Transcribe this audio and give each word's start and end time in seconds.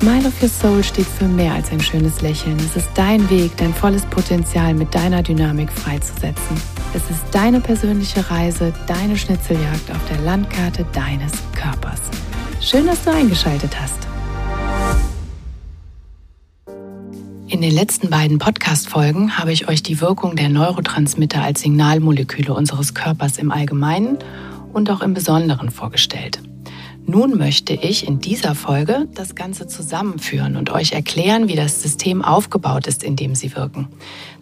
Smile 0.00 0.28
of 0.28 0.40
Your 0.40 0.48
Soul 0.48 0.84
steht 0.84 1.08
für 1.08 1.26
mehr 1.26 1.54
als 1.54 1.72
ein 1.72 1.80
schönes 1.80 2.20
Lächeln. 2.20 2.56
Es 2.60 2.76
ist 2.76 2.88
dein 2.94 3.28
Weg, 3.30 3.56
dein 3.56 3.74
volles 3.74 4.06
Potenzial 4.06 4.72
mit 4.72 4.94
deiner 4.94 5.24
Dynamik 5.24 5.72
freizusetzen. 5.72 6.56
Es 6.94 7.02
ist 7.10 7.24
deine 7.32 7.60
persönliche 7.60 8.30
Reise, 8.30 8.72
deine 8.86 9.16
Schnitzeljagd 9.16 9.90
auf 9.90 10.08
der 10.08 10.20
Landkarte 10.20 10.86
deines 10.92 11.32
Körpers. 11.52 12.00
Schön, 12.60 12.86
dass 12.86 13.02
du 13.02 13.10
eingeschaltet 13.10 13.72
hast. 13.80 14.06
In 17.48 17.60
den 17.60 17.72
letzten 17.72 18.08
beiden 18.08 18.38
Podcast-Folgen 18.38 19.36
habe 19.36 19.52
ich 19.52 19.66
euch 19.66 19.82
die 19.82 20.00
Wirkung 20.00 20.36
der 20.36 20.48
Neurotransmitter 20.48 21.42
als 21.42 21.62
Signalmoleküle 21.62 22.54
unseres 22.54 22.94
Körpers 22.94 23.36
im 23.36 23.50
Allgemeinen 23.50 24.18
und 24.72 24.92
auch 24.92 25.00
im 25.00 25.12
Besonderen 25.12 25.72
vorgestellt. 25.72 26.40
Nun 27.10 27.38
möchte 27.38 27.72
ich 27.72 28.06
in 28.06 28.20
dieser 28.20 28.54
Folge 28.54 29.08
das 29.14 29.34
Ganze 29.34 29.66
zusammenführen 29.66 30.56
und 30.56 30.68
euch 30.68 30.92
erklären, 30.92 31.48
wie 31.48 31.56
das 31.56 31.80
System 31.80 32.20
aufgebaut 32.20 32.86
ist, 32.86 33.02
in 33.02 33.16
dem 33.16 33.34
sie 33.34 33.56
wirken. 33.56 33.88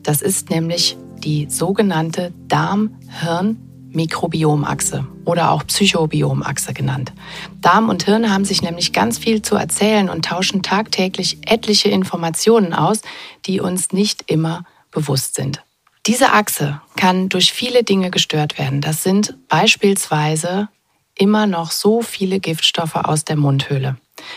Das 0.03 0.21
ist 0.21 0.51
nämlich 0.51 0.97
die 1.19 1.47
sogenannte 1.49 2.33
Darm-Hirn-Mikrobiomachse 2.49 5.07
oder 5.25 5.53
auch 5.53 5.65
Psychobiomachse 5.65 6.75
genannt. 6.75 7.13
Darm 7.61 7.89
und 7.89 8.03
Hirn 8.03 8.35
haben 8.35 8.45
sich 8.45 8.63
nämlich 8.63 8.93
ganz 8.93 9.17
viel 9.17 9.43
zu 9.43 9.55
erzählen 9.55 10.09
und 10.09 10.25
tauschen 10.25 10.65
tagtäglich 10.65 11.39
etliche 11.47 11.91
Informationen 11.91 12.73
aus, 12.73 13.03
die 13.47 13.61
uns 13.61 13.93
nicht 13.93 14.25
immer 14.27 14.65
bewusst 14.91 15.37
sind. 15.37 15.63
Diese 16.07 16.33
Achse 16.33 16.81
kann 16.97 17.29
durch 17.29 17.53
viele 17.53 17.85
Dinge 17.85 18.11
gestört 18.11 18.59
werden. 18.59 18.81
Das 18.81 19.05
sind 19.05 19.37
beispielsweise 19.47 20.69
immer 21.17 21.47
noch 21.47 21.71
so 21.71 22.03
viele 22.03 22.41
Giftstoffe 22.41 22.97
aus 22.97 23.25
der 23.25 23.37
Mundhöhle 23.37 23.97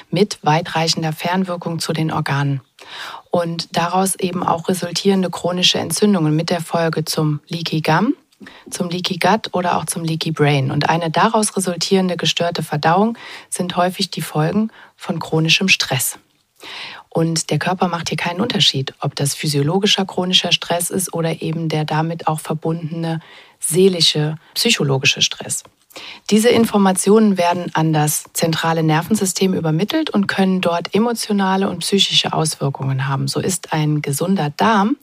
mit 0.09 0.39
weitreichender 0.41 1.13
Fernwirkung 1.13 1.79
zu 1.79 1.93
den 1.93 2.11
Organen 2.11 2.61
und 3.31 3.75
daraus 3.75 4.15
eben 4.15 4.43
auch 4.43 4.67
resultierende 4.69 5.29
chronische 5.29 5.79
Entzündungen 5.79 6.35
mit 6.35 6.49
der 6.49 6.61
Folge 6.61 7.05
zum 7.05 7.39
Leaky 7.47 7.81
Gum, 7.81 8.15
zum 8.69 8.89
Leaky 8.89 9.17
Gut 9.17 9.53
oder 9.53 9.77
auch 9.77 9.85
zum 9.85 10.03
Leaky 10.03 10.31
Brain. 10.31 10.71
Und 10.71 10.89
eine 10.89 11.11
daraus 11.11 11.55
resultierende 11.55 12.17
gestörte 12.17 12.63
Verdauung 12.63 13.17
sind 13.49 13.75
häufig 13.75 14.09
die 14.11 14.21
Folgen 14.21 14.71
von 14.95 15.19
chronischem 15.19 15.67
Stress. 15.67 16.17
Und 17.09 17.49
der 17.49 17.59
Körper 17.59 17.87
macht 17.87 18.09
hier 18.09 18.17
keinen 18.17 18.41
Unterschied, 18.41 18.93
ob 18.99 19.15
das 19.15 19.33
physiologischer 19.33 20.05
chronischer 20.05 20.51
Stress 20.51 20.89
ist 20.89 21.13
oder 21.13 21.41
eben 21.41 21.69
der 21.69 21.85
damit 21.85 22.27
auch 22.27 22.39
verbundene 22.39 23.19
seelische, 23.59 24.35
psychologische 24.53 25.21
Stress. 25.21 25.63
Diese 26.29 26.49
Informationen 26.49 27.37
werden 27.37 27.71
an 27.73 27.93
das 27.93 28.25
zentrale 28.33 28.83
Nervensystem 28.83 29.53
übermittelt 29.53 30.09
und 30.09 30.27
können 30.27 30.61
dort 30.61 30.93
emotionale 30.93 31.69
und 31.69 31.79
psychische 31.79 32.33
Auswirkungen 32.33 33.07
haben. 33.07 33.27
So 33.27 33.39
ist 33.39 33.73
ein 33.73 34.01
gesunder 34.01 34.51
Darm 34.55 34.97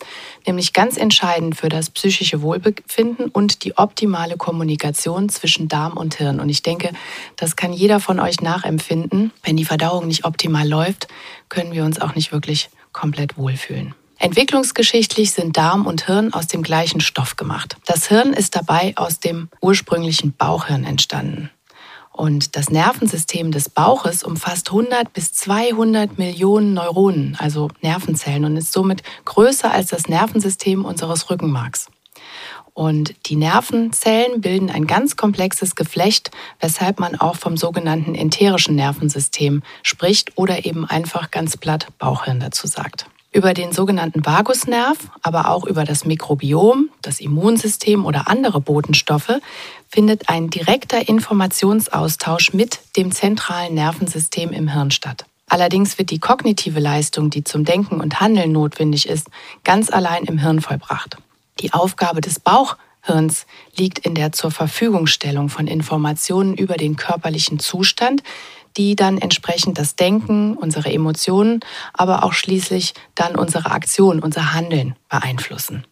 nämlich 0.47 0.73
ganz 0.73 0.97
entscheidend 0.97 1.57
für 1.57 1.69
das 1.69 1.91
psychische 1.91 2.43
Wohlbefinden 2.43 3.29
und 3.29 3.65
die 3.65 3.77
optimale 3.77 4.37
Kommunikation 4.37 5.29
zwischen 5.29 5.69
Darm 5.69 5.97
und 5.97 6.15
Hirn. 6.15 6.41
Und 6.41 6.49
ich 6.49 6.63
denke, 6.63 6.93
das 7.37 7.57
kann 7.57 7.73
jeder 7.73 8.01
von 8.01 8.21
euch 8.21 8.41
nachempfinden. 8.41 9.33
Wenn 9.43 9.57
die 9.57 9.65
Verdauung 9.65 10.07
nicht 10.07 10.25
optimal 10.25 10.69
läuft, 10.69 11.09
können 11.49 11.73
wir 11.73 11.85
uns 11.85 12.01
auch 12.01 12.15
nicht 12.15 12.33
wirklich 12.33 12.71
komplett 12.93 13.37
wohlfühlen. 13.37 13.95
Entwicklungsgeschichtlich 14.19 15.33
sind 15.33 15.57
Darm 15.57 15.87
und 15.87 16.07
Hirn 16.07 16.33
aus 16.33 16.47
dem 16.47 16.63
gleichen 16.63 17.01
Stoff 17.01 17.37
gemacht. 17.37 17.77
Das 17.85 18.09
Hirn 18.09 18.33
ist 18.33 18.57
dabei 18.57 18.95
aus 18.97 19.21
dem 19.21 19.49
ursprünglichen 19.61 20.33
Bauchhirn 20.33 20.85
entstanden. 20.85 21.51
Und 22.13 22.57
das 22.57 22.71
Nervensystem 22.71 23.53
des 23.53 23.69
Bauches 23.69 24.23
umfasst 24.23 24.71
100 24.71 25.13
bis 25.13 25.35
200 25.35 26.17
Millionen 26.17 26.73
Neuronen, 26.73 27.37
also 27.39 27.69
Nervenzellen, 27.83 28.47
und 28.47 28.57
ist 28.57 28.73
somit 28.73 29.03
größer 29.27 29.71
als 29.71 29.89
das 29.89 30.09
Nervensystem 30.09 30.87
unseres 30.87 31.29
Rückenmarks. 31.29 31.89
Und 32.73 33.15
die 33.27 33.37
Nervenzellen 33.37 34.41
bilden 34.41 34.71
ein 34.71 34.87
ganz 34.87 35.17
komplexes 35.17 35.75
Geflecht, 35.77 36.31
weshalb 36.59 37.01
man 37.01 37.17
auch 37.17 37.37
vom 37.37 37.59
sogenannten 37.59 38.15
enterischen 38.15 38.77
Nervensystem 38.77 39.63
spricht 39.83 40.33
oder 40.37 40.65
eben 40.65 40.87
einfach 40.87 41.31
ganz 41.31 41.59
platt 41.59 41.89
Bauchhirn 41.99 42.41
dazu 42.41 42.67
sagt. 42.67 43.07
Über 43.37 43.53
den 43.53 43.71
sogenannten 43.71 44.25
Vagusnerv, 44.25 44.97
aber 45.21 45.51
auch 45.51 45.67
über 45.67 45.85
das 45.85 46.07
Mikrobiom, 46.07 46.89
das 47.03 47.21
Immunsystem 47.21 48.07
oder 48.07 48.29
andere 48.29 48.63
Botenstoffe 48.63 49.41
findet 49.91 50.31
ein 50.31 50.49
direkter 50.49 51.07
Informationsaustausch 51.07 52.55
mit 52.55 52.81
dem 52.97 53.13
zentralen 53.13 53.75
Nervensystem 53.75 54.53
im 54.53 54.69
Hirn 54.69 54.91
statt. 54.91 55.27
Allerdings 55.51 55.99
wird 55.99 56.13
die 56.13 56.19
kognitive 56.19 56.81
Leistung, 56.81 57.29
die 57.29 57.45
zum 57.45 57.67
Denken 57.67 58.01
und 58.01 58.21
Handeln 58.21 58.53
notwendig 58.53 59.07
ist, 59.07 59.29
ganz 59.65 59.91
allein 59.91 60.25
im 60.25 60.39
Hirn 60.39 60.63
vollbracht. 60.63 61.19
Die 61.61 61.75
Aufgabe 61.75 62.23
des 62.23 62.41
Bauchhirns 62.41 63.45
liegt 63.77 63.99
in 63.99 64.15
der 64.15 64.33
zur 64.33 64.51
Verfügungstellung 64.51 65.51
von 65.51 65.67
Informationen 65.67 66.57
über 66.57 66.79
den 66.79 66.97
körperlichen 66.97 67.59
Zustand, 67.59 68.23
die 68.77 68.97
dann 68.97 69.19
entsprechend 69.19 69.79
das 69.79 69.97
Denken, 69.97 70.57
unsere 70.57 70.93
Emotionen, 70.93 71.61
aber 71.93 72.25
auch 72.25 72.33
schließlich 72.33 72.95
dann 73.15 73.37
unsere 73.37 73.71
Aktion, 73.71 74.21
unser 74.21 74.53
Handeln 74.53 74.97
beeinflussen. 75.09 75.87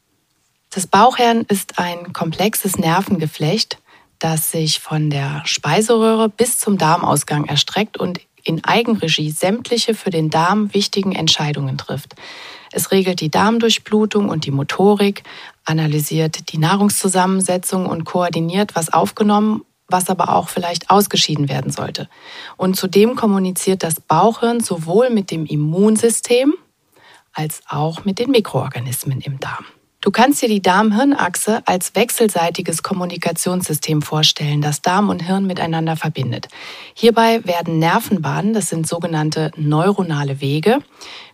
Das 0.71 0.87
Bauchhirn 0.87 1.43
ist 1.49 1.79
ein 1.79 2.13
komplexes 2.13 2.79
Nervengeflecht, 2.79 3.79
das 4.19 4.51
sich 4.51 4.81
von 4.81 5.11
der 5.11 5.43
Speiseröhre 5.45 6.29
bis 6.29 6.59
zum 6.59 6.79
Darmausgang 6.79 7.45
erstreckt 7.45 7.97
und 7.97 8.21
in 8.43 8.65
Eigenregie 8.65 9.31
sämtliche 9.31 9.95
für 9.95 10.11
den 10.11 10.31
Darm 10.31 10.75
wichtigen 10.75 11.13
Entscheidungen 11.13 11.79
trifft. 11.79 12.15
Es 12.73 12.91
regelt 12.91 13.21
die 13.21 13.31
Darmdurchblutung 13.31 14.29
und 14.29 14.45
die 14.45 14.51
Motorik, 14.51 15.23
analysiert 15.65 16.53
die 16.53 16.59
Nahrungszusammensetzung 16.59 17.87
und 17.87 18.05
koordiniert, 18.05 18.75
was 18.75 18.93
aufgenommen 18.93 19.63
was 19.89 20.09
aber 20.11 20.35
auch 20.35 20.49
vielleicht 20.49 20.91
ausgeschieden 20.91 21.49
werden 21.49 21.71
sollte. 21.71 22.09
Und 22.57 22.77
zudem 22.77 23.17
kommuniziert 23.17 23.83
das 23.83 24.01
Bauchhirn 24.01 24.61
sowohl 24.61 25.11
mit 25.11 25.31
dem 25.31 25.47
Immunsystem 25.47 26.55
als 27.33 27.63
auch 27.69 28.05
mit 28.05 28.19
den 28.19 28.31
Mikroorganismen 28.31 29.21
im 29.21 29.41
Darm. 29.41 29.65
Du 30.01 30.11
kannst 30.11 30.43
dir 30.43 30.51
die 30.51 30.61
Darm-Hirn-Achse 30.61 31.63
als 31.65 31.95
wechselseitiges 31.95 32.83
Kommunikationssystem 32.83 34.03
vorstellen, 34.03 34.61
das 34.61 34.83
Darm 34.83 35.09
und 35.09 35.21
Hirn 35.21 35.47
miteinander 35.47 35.97
verbindet. 35.97 36.49
Hierbei 36.93 37.43
werden 37.47 37.79
Nervenbahnen, 37.79 38.53
das 38.53 38.69
sind 38.69 38.87
sogenannte 38.87 39.51
neuronale 39.57 40.43
Wege, 40.43 40.81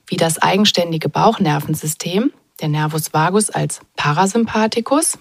wie 0.06 0.16
das 0.16 0.40
eigenständige 0.40 1.08
Bauchnervensystem, 1.08 2.32
der 2.60 2.68
Nervus 2.68 3.12
vagus 3.12 3.50
als 3.50 3.80
Parasympathikus, 3.96 5.18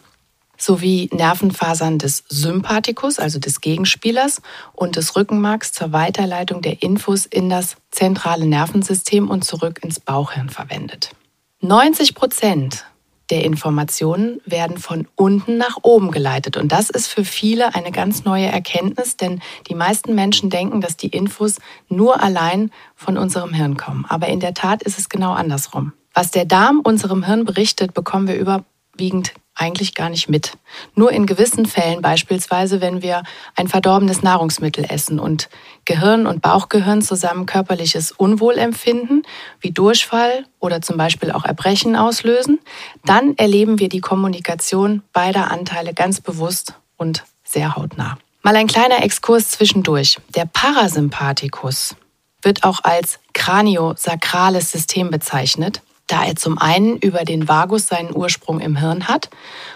sowie 0.60 1.10
Nervenfasern 1.12 1.98
des 1.98 2.24
Sympathikus, 2.30 3.18
also 3.18 3.40
des 3.40 3.62
Gegenspielers, 3.62 4.42
und 4.74 4.96
des 4.96 5.16
Rückenmarks 5.16 5.72
zur 5.72 5.92
Weiterleitung 5.92 6.62
der 6.62 6.84
Infos 6.84 7.26
in 7.26 7.50
das 7.50 7.78
zentrale 7.92 8.46
Nervensystem 8.46 9.30
und 9.30 9.44
zurück 9.44 9.80
ins 9.82 10.00
Bauchhirn 10.00 10.50
verwendet. 10.50 11.12
90 11.62 12.14
Prozent 12.16 12.86
der 13.30 13.44
Informationen 13.44 14.42
werden 14.46 14.78
von 14.78 15.08
unten 15.16 15.58
nach 15.58 15.78
oben 15.84 16.12
geleitet. 16.12 16.58
Und 16.58 16.72
das 16.72 16.90
ist 16.90 17.08
für 17.08 17.24
viele 17.24 17.76
eine 17.76 17.92
ganz 17.92 18.26
neue 18.26 18.48
Erkenntnis, 18.48 19.18
denn 19.18 19.42
die 19.68 19.76
meisten 19.76 20.16
Menschen 20.16 20.50
denken, 20.50 20.82
dass 20.82 20.98
die 20.98 21.10
Infos 21.10 21.60
nur 21.90 22.22
allein 22.24 22.72
von 22.96 23.18
unserem 23.18 23.54
Hirn 23.54 23.78
kommen. 23.78 24.06
Aber 24.08 24.28
in 24.28 24.40
der 24.40 24.54
Tat 24.54 24.82
ist 24.82 24.98
es 24.98 25.10
genau 25.10 25.34
andersrum. 25.34 25.94
Was 26.14 26.32
der 26.32 26.46
Darm 26.46 26.80
unserem 26.80 27.24
Hirn 27.24 27.46
berichtet, 27.46 27.94
bekommen 27.94 28.28
wir 28.28 28.36
überwiegend 29.00 29.34
eigentlich 29.56 29.94
gar 29.94 30.10
nicht 30.10 30.30
mit. 30.30 30.54
Nur 30.96 31.12
in 31.12 31.26
gewissen 31.26 31.66
Fällen, 31.66 32.02
beispielsweise 32.02 32.80
wenn 32.80 33.02
wir 33.02 33.24
ein 33.56 33.68
verdorbenes 33.68 34.24
Nahrungsmittel 34.24 34.86
essen 34.88 35.20
und 35.20 35.50
Gehirn 35.84 36.28
und 36.28 36.42
Bauchgehirn 36.42 37.02
zusammen 37.02 37.46
körperliches 37.46 38.12
Unwohlempfinden 38.12 39.24
wie 39.60 39.72
Durchfall 39.72 40.46
oder 40.60 40.82
zum 40.82 40.96
Beispiel 40.96 41.32
auch 41.32 41.44
Erbrechen 41.44 41.98
auslösen, 41.98 42.60
dann 43.04 43.36
erleben 43.36 43.80
wir 43.80 43.90
die 43.90 44.00
Kommunikation 44.00 45.02
beider 45.12 45.52
Anteile 45.52 45.94
ganz 45.94 46.22
bewusst 46.22 46.74
und 46.96 47.24
sehr 47.44 47.76
hautnah. 47.76 48.18
Mal 48.44 48.56
ein 48.56 48.68
kleiner 48.68 49.04
Exkurs 49.04 49.50
zwischendurch. 49.50 50.18
Der 50.36 50.46
Parasympathikus 50.46 51.96
wird 52.42 52.64
auch 52.64 52.80
als 52.84 53.20
kraniosakrales 53.34 54.72
System 54.72 55.12
bezeichnet 55.12 55.82
da 56.10 56.26
er 56.26 56.36
zum 56.36 56.58
einen 56.58 56.98
über 56.98 57.24
den 57.24 57.48
Vagus 57.48 57.88
seinen 57.88 58.14
Ursprung 58.14 58.60
im 58.60 58.76
Hirn 58.76 59.08
hat 59.08 59.30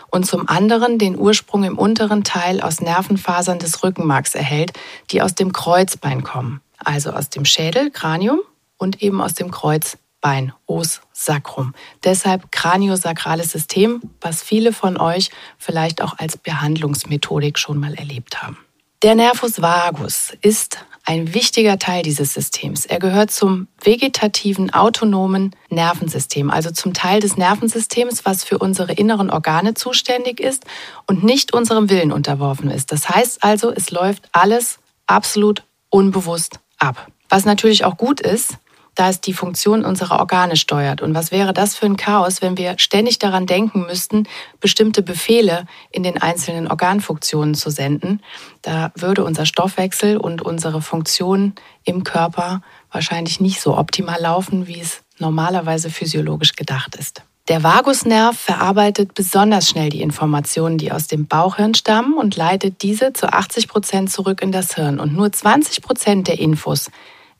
und 0.10 0.26
zum 0.26 0.50
anderen 0.50 0.98
den 0.98 1.18
Ursprung 1.18 1.64
im 1.64 1.78
unteren 1.78 2.24
Teil 2.24 2.60
aus 2.60 2.82
Nervenfasern 2.82 3.60
des 3.60 3.84
Rückenmarks 3.84 4.36
erhält, 4.36 4.74
die 5.12 5.22
aus 5.22 5.36
dem 5.36 5.54
Kreuzbein 5.54 6.24
kommen, 6.24 6.60
also 6.78 7.12
aus 7.12 7.30
dem 7.30 7.46
Schädel, 7.46 7.92
Kranium 7.92 8.40
und 8.78 9.02
eben 9.02 9.22
aus 9.22 9.36
dem 9.36 9.52
Kreuzbein, 9.52 10.54
Os 10.66 11.02
sacrum. 11.12 11.76
Deshalb 12.04 12.52
kraniosakrales 12.52 13.52
System, 13.52 14.02
was 14.20 14.42
viele 14.42 14.74
von 14.74 14.98
euch 14.98 15.30
vielleicht 15.60 16.02
auch 16.02 16.18
als 16.18 16.38
Behandlungsmethodik 16.38 17.60
schon 17.60 17.80
mal 17.80 17.94
erlebt 17.94 18.42
haben. 18.42 18.58
Der 19.04 19.16
Nervus 19.16 19.62
vagus 19.62 20.34
ist 20.42 20.80
ein 21.06 21.34
wichtiger 21.34 21.78
Teil 21.80 22.04
dieses 22.04 22.34
Systems. 22.34 22.86
Er 22.86 23.00
gehört 23.00 23.32
zum 23.32 23.68
vegetativen 23.84 24.74
autonomen 24.74 25.56
Nervensystem, 25.70 26.50
also 26.50 26.72
zum 26.72 26.94
Teil 26.94 27.20
des 27.20 27.36
Nervensystems, 27.36 28.26
was 28.26 28.44
für 28.44 28.58
unsere 28.58 28.94
inneren 28.94 29.30
Organe 29.30 29.74
zuständig 29.74 30.40
ist 30.40 30.66
und 31.06 31.24
nicht 31.24 31.54
unserem 31.54 31.90
Willen 31.90 32.12
unterworfen 32.12 32.72
ist. 32.72 32.92
Das 32.92 33.10
heißt 33.10 33.44
also, 33.44 33.72
es 33.72 33.92
läuft 33.92 34.30
alles 34.32 34.80
absolut 35.06 35.64
unbewusst 35.90 36.60
ab. 36.78 37.08
Was 37.30 37.46
natürlich 37.46 37.84
auch 37.84 37.98
gut 37.98 38.22
ist, 38.22 38.58
da 38.96 39.10
es 39.10 39.22
die 39.22 39.34
Funktion 39.34 39.86
unserer 39.86 40.20
Organe 40.20 40.56
steuert. 40.56 41.02
Und 41.02 41.16
was 41.16 41.32
wäre 41.32 41.54
das 41.54 41.76
für 41.76 41.86
ein 41.86 41.98
Chaos, 41.98 42.42
wenn 42.42 42.58
wir 42.58 42.76
ständig 42.78 43.20
daran 43.20 43.46
denken 43.46 43.86
müssten, 43.86 44.28
bestimmte 44.60 45.02
Befehle 45.02 45.66
in 45.92 46.04
den 46.04 46.22
einzelnen 46.22 46.68
Organfunktionen 46.68 47.56
zu 47.56 47.70
senden? 47.70 48.22
Da 48.62 48.92
würde 48.96 49.24
unser 49.24 49.46
Stoffwechsel 49.46 50.18
und 50.18 50.42
unsere 50.42 50.82
Funktionen 50.82 51.56
im 51.84 52.04
Körper 52.04 52.62
wahrscheinlich 52.92 53.40
nicht 53.40 53.62
so 53.62 53.78
optimal 53.78 54.22
laufen, 54.22 54.68
wie 54.68 54.80
es 54.80 55.02
normalerweise 55.18 55.90
physiologisch 55.90 56.54
gedacht 56.54 56.96
ist. 56.96 57.24
Der 57.50 57.62
Vagusnerv 57.62 58.40
verarbeitet 58.40 59.16
besonders 59.16 59.68
schnell 59.68 59.90
die 59.90 60.02
Informationen, 60.02 60.78
die 60.78 60.94
aus 60.94 61.08
dem 61.08 61.28
Bauchhirn 61.28 61.74
stammen 61.74 62.18
und 62.18 62.38
leitet 62.38 62.82
diese 62.84 63.12
zu 63.12 63.34
80 63.34 63.68
Prozent 63.68 64.12
zurück 64.12 64.42
in 64.42 64.54
das 64.54 64.76
Hirn. 64.76 64.98
Und 64.98 65.14
nur 65.14 65.30
20 65.30 65.82
Prozent 65.82 66.30
der 66.30 66.40
Infos 66.40 66.90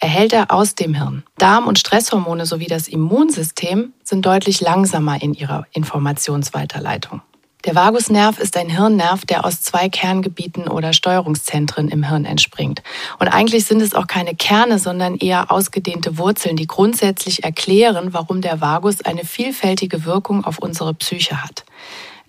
erhält 0.04 0.34
er 0.34 0.52
aus 0.52 0.76
dem 0.76 0.94
Hirn. 0.96 1.24
Darm- 1.38 1.66
und 1.66 1.80
Stresshormone 1.80 2.46
sowie 2.46 2.68
das 2.68 2.90
Immunsystem 2.90 3.94
sind 4.04 4.26
deutlich 4.26 4.60
langsamer 4.60 5.22
in 5.22 5.34
ihrer 5.34 5.66
Informationsweiterleitung. 5.72 7.22
Der 7.64 7.74
Vagusnerv 7.74 8.38
ist 8.38 8.58
ein 8.58 8.68
Hirnnerv, 8.68 9.24
der 9.24 9.46
aus 9.46 9.62
zwei 9.62 9.88
Kerngebieten 9.88 10.68
oder 10.68 10.92
Steuerungszentren 10.92 11.88
im 11.88 12.04
Hirn 12.04 12.26
entspringt. 12.26 12.84
Und 13.20 13.30
eigentlich 13.30 13.64
sind 13.64 13.82
es 13.82 13.96
auch 13.96 14.08
keine 14.08 14.36
Kerne, 14.36 14.78
sondern 14.78 15.16
eher 15.16 15.50
ausgedehnte 15.50 16.18
Wurzeln, 16.18 16.58
die 16.58 16.68
grundsätzlich 16.68 17.46
erklären, 17.46 18.12
warum 18.12 18.42
der 18.42 18.60
Vagus 18.60 19.02
eine 19.06 19.24
vielfältige 19.24 20.04
Wirkung 20.04 20.44
auf 20.44 20.60
unsere 20.60 20.94
Psyche 20.94 21.42
hat. 21.42 21.64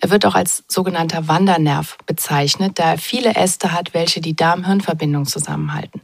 Er 0.05 0.11
wird 0.11 0.27
auch 0.27 0.35
als 0.35 0.63
sogenannter 0.67 1.27
Wandernerv 1.27 1.97
bezeichnet, 2.05 2.73
da 2.77 2.91
er 2.91 2.97
viele 2.99 3.33
Äste 3.33 3.71
hat, 3.71 3.95
welche 3.95 4.21
die 4.21 4.35
Darm-Hirn-Verbindung 4.35 5.25
zusammenhalten. 5.25 5.99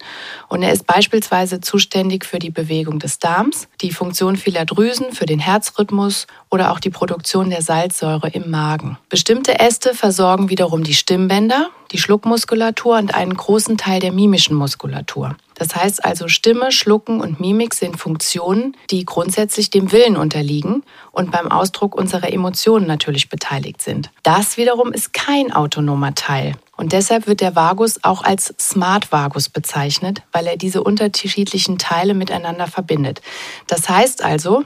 Und 0.48 0.64
er 0.64 0.74
ist 0.74 0.88
beispielsweise 0.88 1.62
zuständig 1.62 2.26
für 2.26 2.40
die 2.40 2.50
Bewegung 2.50 2.98
des 2.98 3.20
Darms, 3.20 3.68
die 3.80 3.92
Funktion 3.92 4.38
vieler 4.38 4.66
Drüsen, 4.66 5.12
für 5.12 5.28
den 5.28 5.38
Herzrhythmus 5.38 6.26
oder 6.50 6.72
auch 6.72 6.80
die 6.80 6.90
Produktion 6.90 7.52
der 7.52 7.62
Salzsäure 7.62 8.30
im 8.30 8.50
Magen. 8.50 8.98
Bestimmte 9.08 9.60
Äste 9.60 9.94
versorgen 9.94 10.50
wiederum 10.50 10.84
die 10.84 10.96
Stimmbänder, 10.96 11.70
die 11.92 11.98
Schluckmuskulatur 11.98 12.98
und 12.98 13.14
einen 13.14 13.36
großen 13.36 13.78
Teil 13.78 14.00
der 14.00 14.12
mimischen 14.12 14.56
Muskulatur. 14.56 15.36
Das 15.56 15.76
heißt 15.76 16.04
also, 16.04 16.28
Stimme, 16.28 16.72
Schlucken 16.72 17.22
und 17.22 17.40
Mimik 17.40 17.76
sind 17.76 17.98
Funktionen, 17.98 18.76
die 18.90 19.06
grundsätzlich 19.06 19.70
dem 19.70 19.92
Willen 19.92 20.18
unterliegen 20.18 20.84
und 21.12 21.32
beim 21.32 21.52
Ausdruck 21.52 21.94
unserer 21.94 22.34
Emotionen 22.34 22.88
natürlich 22.88 23.30
beteiligt 23.30 23.82
sind. 23.82 24.10
Das 24.24 24.58
wiederum 24.58 24.92
ist 24.92 25.14
kein 25.14 25.54
autonomer 25.54 26.16
Teil. 26.16 26.56
Und 26.78 26.94
deshalb 26.94 27.28
wird 27.28 27.42
der 27.42 27.56
Vagus 27.56 28.00
auch 28.04 28.24
als 28.24 28.56
Smart 28.60 29.12
Vagus 29.12 29.50
bezeichnet, 29.50 30.24
weil 30.32 30.48
er 30.48 30.58
diese 30.58 30.82
unterschiedlichen 30.84 31.78
Teile 31.78 32.16
miteinander 32.16 32.66
verbindet. 32.66 33.22
Das 33.68 33.88
heißt 33.88 34.24
also, 34.24 34.66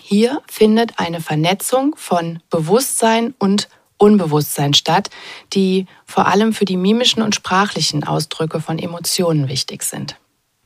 hier 0.00 0.40
findet 0.46 1.00
eine 1.00 1.20
Vernetzung 1.20 1.96
von 1.96 2.40
Bewusstsein 2.48 3.34
und 3.40 3.68
Unbewusstsein 4.00 4.74
statt, 4.74 5.10
die 5.52 5.86
vor 6.06 6.26
allem 6.26 6.52
für 6.52 6.64
die 6.64 6.76
mimischen 6.76 7.22
und 7.22 7.34
sprachlichen 7.34 8.02
Ausdrücke 8.04 8.60
von 8.60 8.78
Emotionen 8.78 9.48
wichtig 9.48 9.82
sind. 9.82 10.16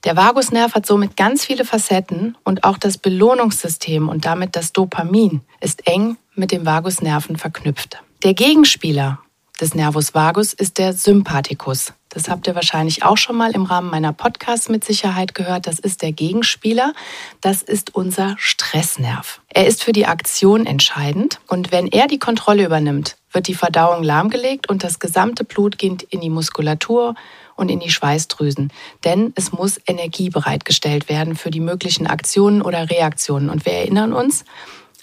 Der 0.05 0.17
Vagusnerv 0.17 0.75
hat 0.75 0.87
somit 0.87 1.17
ganz 1.17 1.45
viele 1.45 1.65
Facetten 1.65 2.37
und 2.45 2.65
auch 2.65 2.79
das 2.79 2.99
Belohnungssystem 2.99 4.09
und 4.09 4.25
damit 4.25 4.55
das 4.55 4.73
Dopamin 4.73 5.41
ist 5.61 5.87
eng 5.87 6.17
mit 6.35 6.53
dem 6.53 6.65
Vagusnerven 6.65 7.37
verknüpft. 7.37 7.99
Der 8.23 8.35
Gegenspieler 8.35 9.19
des 9.61 9.75
Nervus 9.75 10.15
vagus 10.15 10.53
ist 10.53 10.79
der 10.79 10.93
Sympathikus. 10.93 11.93
Das 12.15 12.29
habt 12.29 12.47
ihr 12.47 12.55
wahrscheinlich 12.55 13.03
auch 13.03 13.17
schon 13.17 13.37
mal 13.37 13.51
im 13.51 13.65
Rahmen 13.65 13.91
meiner 13.91 14.13
Podcasts 14.13 14.69
mit 14.69 14.85
Sicherheit 14.85 15.35
gehört. 15.35 15.67
Das 15.67 15.81
ist 15.81 16.01
der 16.01 16.13
Gegenspieler. 16.13 16.93
Das 17.41 17.61
ist 17.61 17.95
unser 17.95 18.37
Stressnerv. 18.39 19.41
Er 19.49 19.67
ist 19.67 19.83
für 19.83 19.93
die 19.93 20.07
Aktion 20.07 20.65
entscheidend 20.65 21.41
und 21.49 21.73
wenn 21.73 21.89
er 21.89 22.07
die 22.07 22.21
Kontrolle 22.21 22.65
übernimmt, 22.65 23.17
wird 23.33 23.49
die 23.49 23.55
Verdauung 23.55 24.05
lahmgelegt 24.05 24.69
und 24.69 24.85
das 24.85 25.01
gesamte 25.01 25.43
Blut 25.43 25.77
geht 25.77 26.03
in 26.05 26.21
die 26.21 26.31
Muskulatur 26.31 27.17
und 27.57 27.69
in 27.69 27.81
die 27.81 27.91
Schweißdrüsen. 27.91 28.73
Denn 29.03 29.33
es 29.35 29.51
muss 29.51 29.81
Energie 29.85 30.31
bereitgestellt 30.31 31.09
werden 31.09 31.35
für 31.35 31.51
die 31.51 31.61
möglichen 31.61 32.07
Aktionen 32.07 32.63
oder 32.63 32.91
Reaktionen. 32.91 33.51
Und 33.51 33.67
wir 33.67 33.73
erinnern 33.73 34.13
uns, 34.13 34.45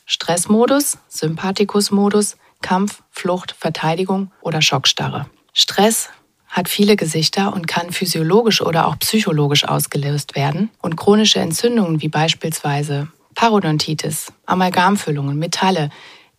Stressmodus, 0.05 0.97
Sympathikusmodus, 1.09 2.37
Kampf, 2.61 3.01
Flucht, 3.11 3.53
Verteidigung 3.57 4.31
oder 4.41 4.61
Schockstarre. 4.61 5.25
Stress 5.53 6.09
hat 6.51 6.69
viele 6.69 6.95
Gesichter 6.95 7.53
und 7.53 7.67
kann 7.67 7.91
physiologisch 7.91 8.61
oder 8.61 8.87
auch 8.87 8.99
psychologisch 8.99 9.65
ausgelöst 9.65 10.35
werden. 10.35 10.69
Und 10.81 10.97
chronische 10.97 11.39
Entzündungen 11.39 12.01
wie 12.01 12.09
beispielsweise 12.09 13.07
Parodontitis, 13.33 14.31
Amalgamfüllungen, 14.45 15.39
Metalle, 15.39 15.89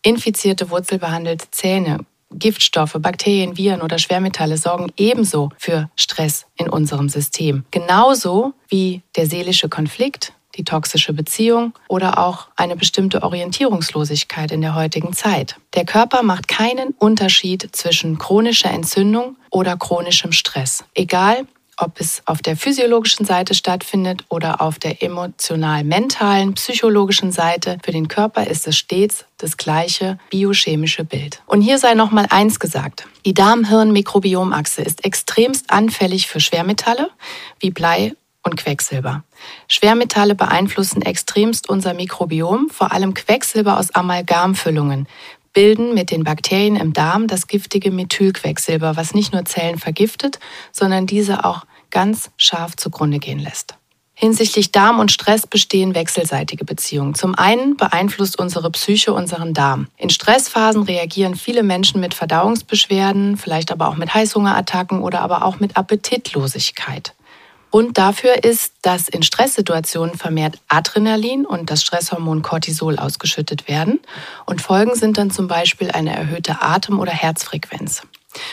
infizierte 0.03 0.69
wurzelbehandelte 0.69 1.47
Zähne, 1.51 1.99
Giftstoffe, 2.31 2.95
Bakterien, 2.99 3.57
Viren 3.57 3.81
oder 3.81 3.97
Schwermetalle 3.97 4.57
sorgen 4.57 4.91
ebenso 4.97 5.49
für 5.57 5.89
Stress 5.95 6.45
in 6.55 6.69
unserem 6.69 7.09
System. 7.09 7.65
Genauso 7.71 8.53
wie 8.69 9.01
der 9.15 9.27
seelische 9.27 9.69
Konflikt, 9.69 10.33
die 10.55 10.63
toxische 10.63 11.13
Beziehung 11.13 11.73
oder 11.87 12.19
auch 12.19 12.47
eine 12.55 12.75
bestimmte 12.75 13.23
Orientierungslosigkeit 13.23 14.51
in 14.51 14.61
der 14.61 14.75
heutigen 14.75 15.13
Zeit. 15.13 15.55
Der 15.73 15.85
Körper 15.85 16.23
macht 16.23 16.47
keinen 16.47 16.89
Unterschied 16.99 17.69
zwischen 17.71 18.17
chronischer 18.17 18.71
Entzündung 18.71 19.37
oder 19.49 19.77
chronischem 19.77 20.31
Stress. 20.31 20.83
Egal, 20.93 21.45
ob 21.77 21.99
es 21.99 22.21
auf 22.25 22.41
der 22.41 22.55
physiologischen 22.55 23.25
Seite 23.25 23.53
stattfindet 23.53 24.23
oder 24.29 24.61
auf 24.61 24.79
der 24.79 25.01
emotional-mentalen, 25.01 26.53
psychologischen 26.53 27.31
Seite. 27.31 27.77
Für 27.83 27.91
den 27.91 28.07
Körper 28.07 28.47
ist 28.47 28.67
es 28.67 28.77
stets 28.77 29.25
das 29.37 29.57
gleiche 29.57 30.17
biochemische 30.29 31.03
Bild. 31.03 31.41
Und 31.45 31.61
hier 31.61 31.79
sei 31.79 31.93
noch 31.95 32.11
mal 32.11 32.27
eins 32.29 32.59
gesagt. 32.59 33.07
Die 33.25 33.33
Darm-Hirn-Mikrobiomachse 33.33 34.81
ist 34.81 35.03
extremst 35.05 35.71
anfällig 35.71 36.27
für 36.27 36.39
Schwermetalle 36.39 37.09
wie 37.59 37.71
Blei 37.71 38.13
und 38.43 38.57
Quecksilber. 38.57 39.23
Schwermetalle 39.67 40.35
beeinflussen 40.35 41.01
extremst 41.01 41.69
unser 41.69 41.93
Mikrobiom, 41.93 42.69
vor 42.69 42.91
allem 42.91 43.13
Quecksilber 43.13 43.79
aus 43.79 43.91
Amalgamfüllungen, 43.91 45.07
bilden 45.53 45.93
mit 45.93 46.11
den 46.11 46.23
Bakterien 46.23 46.75
im 46.75 46.93
Darm 46.93 47.27
das 47.27 47.47
giftige 47.47 47.91
Methylquecksilber, 47.91 48.95
was 48.97 49.13
nicht 49.13 49.33
nur 49.33 49.45
Zellen 49.45 49.77
vergiftet, 49.77 50.39
sondern 50.71 51.05
diese 51.05 51.45
auch 51.45 51.65
ganz 51.91 52.31
scharf 52.37 52.75
zugrunde 52.75 53.19
gehen 53.19 53.39
lässt. 53.39 53.75
Hinsichtlich 54.15 54.71
Darm 54.71 54.99
und 54.99 55.11
Stress 55.11 55.47
bestehen 55.47 55.95
wechselseitige 55.95 56.65
Beziehungen. 56.65 57.15
Zum 57.15 57.35
einen 57.35 57.77
beeinflusst 57.77 58.37
unsere 58.39 58.69
Psyche 58.71 59.11
unseren 59.11 59.53
Darm. 59.53 59.87
In 59.97 60.11
Stressphasen 60.11 60.83
reagieren 60.83 61.35
viele 61.35 61.63
Menschen 61.63 61.99
mit 61.99 62.13
Verdauungsbeschwerden, 62.13 63.37
vielleicht 63.37 63.71
aber 63.71 63.87
auch 63.87 63.97
mit 63.97 64.13
Heißhungerattacken 64.13 65.01
oder 65.01 65.21
aber 65.21 65.43
auch 65.43 65.59
mit 65.59 65.77
Appetitlosigkeit. 65.77 67.13
Grund 67.73 67.97
dafür 67.97 68.43
ist, 68.43 68.75
dass 68.83 69.09
in 69.09 69.23
Stresssituationen 69.23 70.13
vermehrt 70.13 70.59
Adrenalin 70.67 71.43
und 71.43 71.71
das 71.71 71.81
Stresshormon 71.81 72.43
Cortisol 72.43 72.99
ausgeschüttet 72.99 73.67
werden. 73.67 73.99
Und 74.45 74.61
Folgen 74.61 74.93
sind 74.93 75.17
dann 75.17 75.31
zum 75.31 75.47
Beispiel 75.47 75.89
eine 75.89 76.15
erhöhte 76.15 76.61
Atem- 76.61 76.99
oder 76.99 77.13
Herzfrequenz. 77.13 78.03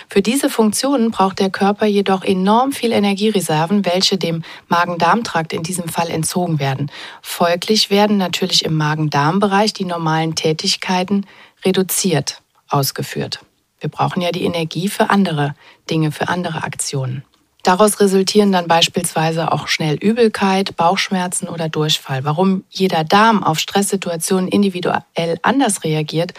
Für 0.09 0.23
diese 0.23 0.49
Funktionen 0.49 1.11
braucht 1.11 1.39
der 1.39 1.50
Körper 1.50 1.85
jedoch 1.85 2.25
enorm 2.25 2.73
viel 2.73 2.93
Energiereserven, 2.93 3.85
welche 3.85 4.17
dem 4.17 4.43
Magen-Darm-Trakt 4.69 5.53
in 5.53 5.65
diesem 5.65 5.91
Fall 5.91 6.09
entzogen 6.09 6.59
werden. 6.59 6.91
Folglich 7.21 7.91
werden 7.91 8.17
natürlich 8.17 8.65
im 8.65 8.75
Magen-Darm-Bereich 8.79 9.75
die 9.75 9.85
normalen 9.85 10.35
Tätigkeiten 10.35 11.27
reduziert 11.62 12.41
ausgeführt. 12.71 13.41
Wir 13.81 13.91
brauchen 13.91 14.23
ja 14.23 14.33
die 14.33 14.45
Energie 14.45 14.89
für 14.89 15.11
andere 15.11 15.55
Dinge, 15.91 16.11
für 16.11 16.29
andere 16.29 16.62
Aktionen. 16.62 17.23
Daraus 17.62 18.00
resultieren 18.00 18.52
dann 18.52 18.69
beispielsweise 18.69 19.52
auch 19.52 19.69
schnell 19.69 19.97
Übelkeit, 19.97 20.76
Bauchschmerzen 20.76 21.49
oder 21.49 21.69
Durchfall. 21.69 22.25
Warum 22.25 22.64
jeder 22.71 23.05
Darm 23.05 23.43
auf 23.43 23.59
Stresssituationen 23.59 24.49
individuell 24.49 25.38
anders 25.43 25.85
reagiert, 25.85 26.33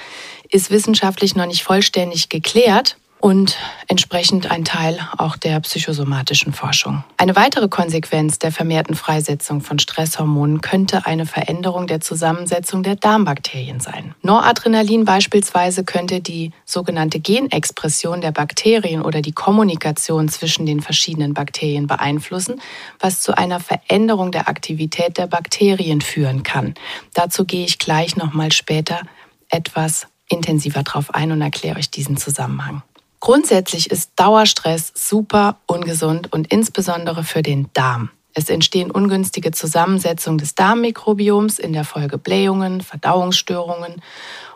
ist 0.50 0.72
wissenschaftlich 0.72 1.36
noch 1.36 1.46
nicht 1.46 1.63
vollständig 1.63 2.30
geklärt 2.30 2.98
und 3.22 3.56
entsprechend 3.88 4.50
ein 4.50 4.66
Teil 4.66 5.00
auch 5.18 5.38
der 5.38 5.60
psychosomatischen 5.60 6.54
Forschung. 6.54 7.04
Eine 7.18 7.36
weitere 7.36 7.68
Konsequenz 7.70 8.40
der 8.40 8.51
vermehrten 8.51 8.96
Freisetzung 8.96 9.62
von 9.62 9.78
Stresshormonen 9.78 10.62
könnte 10.62 11.06
eine 11.06 11.28
Veränderung 11.28 11.86
der 11.86 12.01
Zusammensetzung 12.01 12.82
der 12.82 12.96
Darmbakterien 12.96 13.80
sein. 13.80 14.16
Noradrenalin 14.24 15.06
beispielsweise 15.06 15.84
könnte 15.84 16.20
die 16.20 16.51
sogenannte 16.66 17.20
Genexpression 17.20 18.22
der 18.22 18.32
Bakterien 18.32 19.04
oder 19.04 19.22
die 19.22 19.34
Kommunikation 19.34 20.28
zwischen 20.28 20.66
den 20.66 20.82
verschiedenen 20.82 21.34
Bakterien 21.34 21.86
beeinflussen, 21.86 22.60
was 23.00 23.22
zu 23.22 23.38
einer 23.38 23.60
Veränderung 23.60 24.32
der 24.32 24.50
Aktivität 24.50 25.18
der 25.18 25.28
Bakterien 25.28 26.01
führen 26.01 26.42
kann. 26.42 26.74
Dazu 27.13 27.46
gehe 27.46 27.66
ich 27.66 27.78
gleich 27.78 28.16
noch 28.16 28.34
mal 28.34 28.51
später 28.51 29.01
etwas 29.50 30.08
intensiver 30.28 30.82
drauf 30.84 31.13
ein 31.13 31.32
und 31.32 31.42
erkläre 31.42 31.78
euch 31.78 31.92
diesen 31.92 32.18
Zusammenhang. 32.18 32.82
Grundsätzlich 33.22 33.92
ist 33.92 34.13
Dauerstress 34.16 34.92
super 34.96 35.58
ungesund 35.68 36.34
und 36.34 36.51
insbesondere 36.51 37.24
für 37.24 37.44
den 37.44 37.70
Darm. 37.74 38.10
Es 38.34 38.50
entstehen 38.50 38.90
ungünstige 38.90 39.51
Zusammensetzungen 39.51 40.40
des 40.40 40.56
Darmmikrobioms 40.56 41.60
in 41.60 41.72
der 41.72 41.84
Folge 41.84 42.18
Blähungen, 42.18 42.82
Verdauungsstörungen 42.82 44.01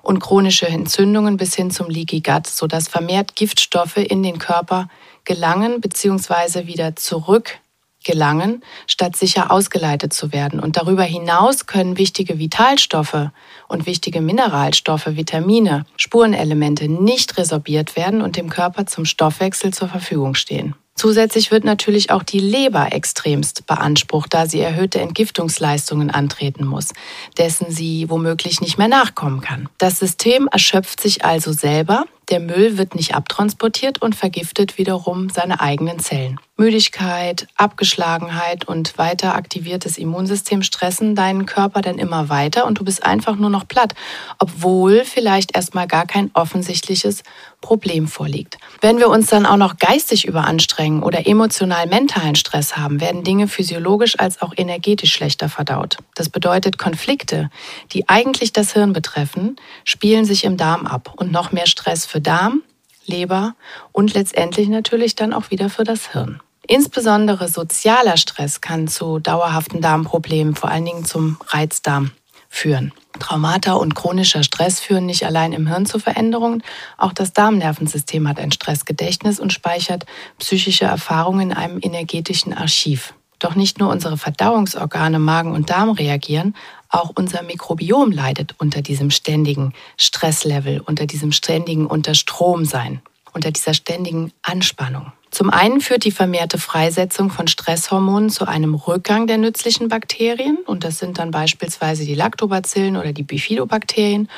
und 0.01 0.19
chronische 0.19 0.67
Entzündungen 0.67 1.37
bis 1.37 1.53
hin 1.53 1.69
zum 1.69 1.89
Leaky 1.89 2.21
Gut, 2.21 2.47
sodass 2.47 2.87
vermehrt 2.87 3.35
Giftstoffe 3.35 3.97
in 3.97 4.23
den 4.23 4.39
Körper 4.39 4.89
gelangen 5.25 5.79
bzw. 5.79 6.65
wieder 6.65 6.95
zurück 6.95 7.59
gelangen, 8.05 8.63
statt 8.87 9.17
sicher 9.17 9.51
ausgeleitet 9.51 10.13
zu 10.13 10.31
werden. 10.31 10.61
Und 10.61 10.77
darüber 10.77 11.03
hinaus 11.03 11.65
können 11.65 11.97
wichtige 11.97 12.39
Vitalstoffe 12.39 13.29
und 13.67 13.85
wichtige 13.85 14.21
Mineralstoffe, 14.21 15.07
Vitamine, 15.07 15.85
Spurenelemente 15.97 16.87
nicht 16.87 17.37
resorbiert 17.37 17.97
werden 17.97 18.21
und 18.21 18.37
dem 18.37 18.49
Körper 18.49 18.85
zum 18.85 19.03
Stoffwechsel 19.03 19.73
zur 19.73 19.89
Verfügung 19.89 20.35
stehen. 20.35 20.75
Zusätzlich 20.97 21.51
wird 21.51 21.65
natürlich 21.65 22.09
auch 22.09 22.23
die 22.23 22.39
Leber 22.39 22.93
extremst 22.93 23.67
beansprucht, 23.67 24.33
da 24.33 24.47
sie 24.47 24.61
erhöhte 24.61 25.01
Entgiftungsleistungen 25.01 26.09
antreten 26.09 26.65
muss, 26.65 26.93
dessen 27.37 27.69
sie 27.69 28.09
womöglich 28.09 28.61
nicht 28.61 28.77
mehr 28.77 28.87
nachkommen 28.87 29.41
kann. 29.41 29.67
Das 29.77 29.99
System 29.99 30.47
erschöpft 30.49 31.01
sich 31.01 31.25
also 31.25 31.51
selber, 31.51 32.05
der 32.29 32.39
Müll 32.39 32.77
wird 32.77 32.95
nicht 32.95 33.13
abtransportiert 33.13 34.01
und 34.01 34.15
vergiftet 34.15 34.77
wiederum 34.77 35.29
seine 35.29 35.59
eigenen 35.59 35.99
Zellen. 35.99 36.39
Müdigkeit, 36.57 37.47
Abgeschlagenheit 37.57 38.65
und 38.65 38.97
weiter 38.97 39.35
aktiviertes 39.35 39.97
Immunsystem 39.97 40.63
stressen 40.63 41.13
deinen 41.13 41.45
Körper 41.45 41.81
dann 41.81 41.97
immer 41.97 42.29
weiter 42.29 42.65
und 42.65 42.79
du 42.79 42.85
bist 42.85 43.03
einfach 43.03 43.35
nur 43.35 43.49
noch 43.49 43.67
platt, 43.67 43.93
obwohl 44.39 45.03
vielleicht 45.03 45.53
erstmal 45.53 45.85
gar 45.85 46.05
kein 46.05 46.31
offensichtliches 46.33 47.23
Problem 47.59 48.07
vorliegt. 48.07 48.57
Wenn 48.79 48.99
wir 48.99 49.09
uns 49.09 49.27
dann 49.27 49.45
auch 49.45 49.57
noch 49.57 49.75
geistig 49.75 50.25
überanstrengen 50.25 51.03
oder 51.03 51.27
emotional 51.27 51.87
mentalen 51.87 52.35
Stress 52.35 52.77
haben, 52.77 53.01
werden 53.01 53.25
Dinge 53.25 53.49
physiologisch 53.49 54.17
als 54.17 54.41
auch 54.41 54.53
energetisch 54.55 55.11
schlechter 55.11 55.49
verdaut. 55.49 55.97
Das 56.15 56.29
bedeutet, 56.29 56.77
Konflikte, 56.77 57.49
die 57.91 58.07
eigentlich 58.07 58.53
das 58.53 58.71
Hirn 58.71 58.93
betreffen, 58.93 59.57
spielen 59.83 60.23
sich 60.23 60.45
im 60.45 60.55
Darm 60.55 60.85
ab 60.85 61.11
und 61.17 61.33
noch 61.33 61.51
mehr 61.51 61.67
Stress 61.67 62.05
für 62.05 62.21
Darm, 62.21 62.61
Leber 63.05 63.55
und 63.91 64.13
letztendlich 64.13 64.69
natürlich 64.69 65.15
dann 65.15 65.33
auch 65.33 65.51
wieder 65.51 65.69
für 65.69 65.83
das 65.83 66.11
Hirn. 66.11 66.39
Insbesondere 66.67 67.47
sozialer 67.47 68.17
Stress 68.17 68.61
kann 68.61 68.87
zu 68.87 69.19
dauerhaften 69.19 69.81
Darmproblemen, 69.81 70.55
vor 70.55 70.69
allen 70.69 70.85
Dingen 70.85 71.05
zum 71.05 71.37
Reizdarm 71.47 72.11
führen. 72.49 72.91
Traumata 73.19 73.73
und 73.73 73.95
chronischer 73.95 74.43
Stress 74.43 74.79
führen 74.79 75.05
nicht 75.05 75.25
allein 75.25 75.53
im 75.53 75.67
Hirn 75.67 75.85
zu 75.85 75.99
Veränderungen, 75.99 76.63
auch 76.97 77.13
das 77.13 77.33
Darmnervensystem 77.33 78.27
hat 78.27 78.39
ein 78.39 78.51
Stressgedächtnis 78.51 79.39
und 79.39 79.53
speichert 79.53 80.05
psychische 80.39 80.85
Erfahrungen 80.85 81.51
in 81.51 81.57
einem 81.57 81.79
energetischen 81.81 82.53
Archiv. 82.53 83.13
Doch 83.39 83.55
nicht 83.55 83.79
nur 83.79 83.89
unsere 83.89 84.17
Verdauungsorgane 84.17 85.19
Magen 85.19 85.51
und 85.51 85.69
Darm 85.69 85.91
reagieren, 85.91 86.55
auch 86.89 87.11
unser 87.15 87.43
Mikrobiom 87.43 88.11
leidet 88.11 88.55
unter 88.57 88.81
diesem 88.81 89.11
ständigen 89.11 89.73
Stresslevel, 89.97 90.79
unter 90.79 91.05
diesem 91.05 91.31
ständigen 91.31 91.85
Unterstromsein, 91.85 93.01
unter 93.33 93.51
dieser 93.51 93.73
ständigen 93.73 94.31
Anspannung. 94.41 95.11
Zum 95.35 95.49
einen 95.49 95.81
führt 95.81 96.05
die 96.05 96.13
vermehrte 96.13 96.57
Freisetzung 96.57 97.29
von 97.29 97.49
Stresshormonen 97.49 98.29
zu 98.29 98.47
einem 98.47 98.73
Rückgang 98.73 99.27
der 99.27 99.37
nützlichen 99.37 99.89
Bakterien 99.89 100.59
und 100.65 100.85
das 100.85 100.97
sind 100.97 101.17
dann 101.17 101.31
beispielsweise 101.31 102.05
die 102.05 102.15
Lactobacillen 102.15 102.95
oder 102.95 103.11
die 103.11 103.23
Bifidobakterien 103.23 104.29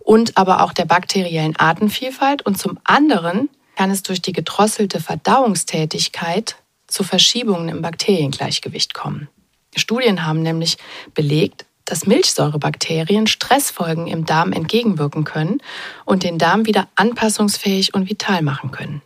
und 0.00 0.36
aber 0.36 0.62
auch 0.62 0.74
der 0.74 0.84
bakteriellen 0.84 1.56
Artenvielfalt 1.56 2.44
und 2.44 2.58
zum 2.58 2.78
anderen 2.84 3.48
kann 3.76 3.90
es 3.90 4.02
durch 4.02 4.20
die 4.20 4.34
gedrosselte 4.34 5.00
Verdauungstätigkeit 5.00 6.56
zu 6.86 7.02
Verschiebungen 7.02 7.70
im 7.70 7.80
Bakteriengleichgewicht 7.80 8.92
kommen. 8.92 9.28
Studien 9.74 10.26
haben 10.26 10.42
nämlich 10.42 10.76
belegt, 11.14 11.64
dass 11.86 12.04
Milchsäurebakterien 12.04 13.26
Stressfolgen 13.26 14.06
im 14.06 14.26
Darm 14.26 14.52
entgegenwirken 14.52 15.24
können 15.24 15.62
und 16.04 16.24
den 16.24 16.36
Darm 16.36 16.66
wieder 16.66 16.88
anpassungsfähig 16.94 17.94
und 17.94 18.10
vital 18.10 18.42
machen 18.42 18.70
können. 18.70 19.00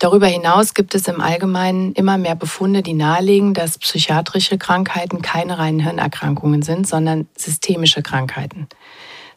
Darüber 0.00 0.26
hinaus 0.26 0.72
gibt 0.72 0.94
es 0.94 1.06
im 1.08 1.20
Allgemeinen 1.20 1.92
immer 1.92 2.16
mehr 2.16 2.34
Befunde, 2.34 2.82
die 2.82 2.94
nahelegen, 2.94 3.52
dass 3.52 3.76
psychiatrische 3.76 4.56
Krankheiten 4.56 5.20
keine 5.20 5.58
reinen 5.58 5.78
Hirnerkrankungen 5.78 6.62
sind, 6.62 6.88
sondern 6.88 7.28
systemische 7.36 8.02
Krankheiten. 8.02 8.66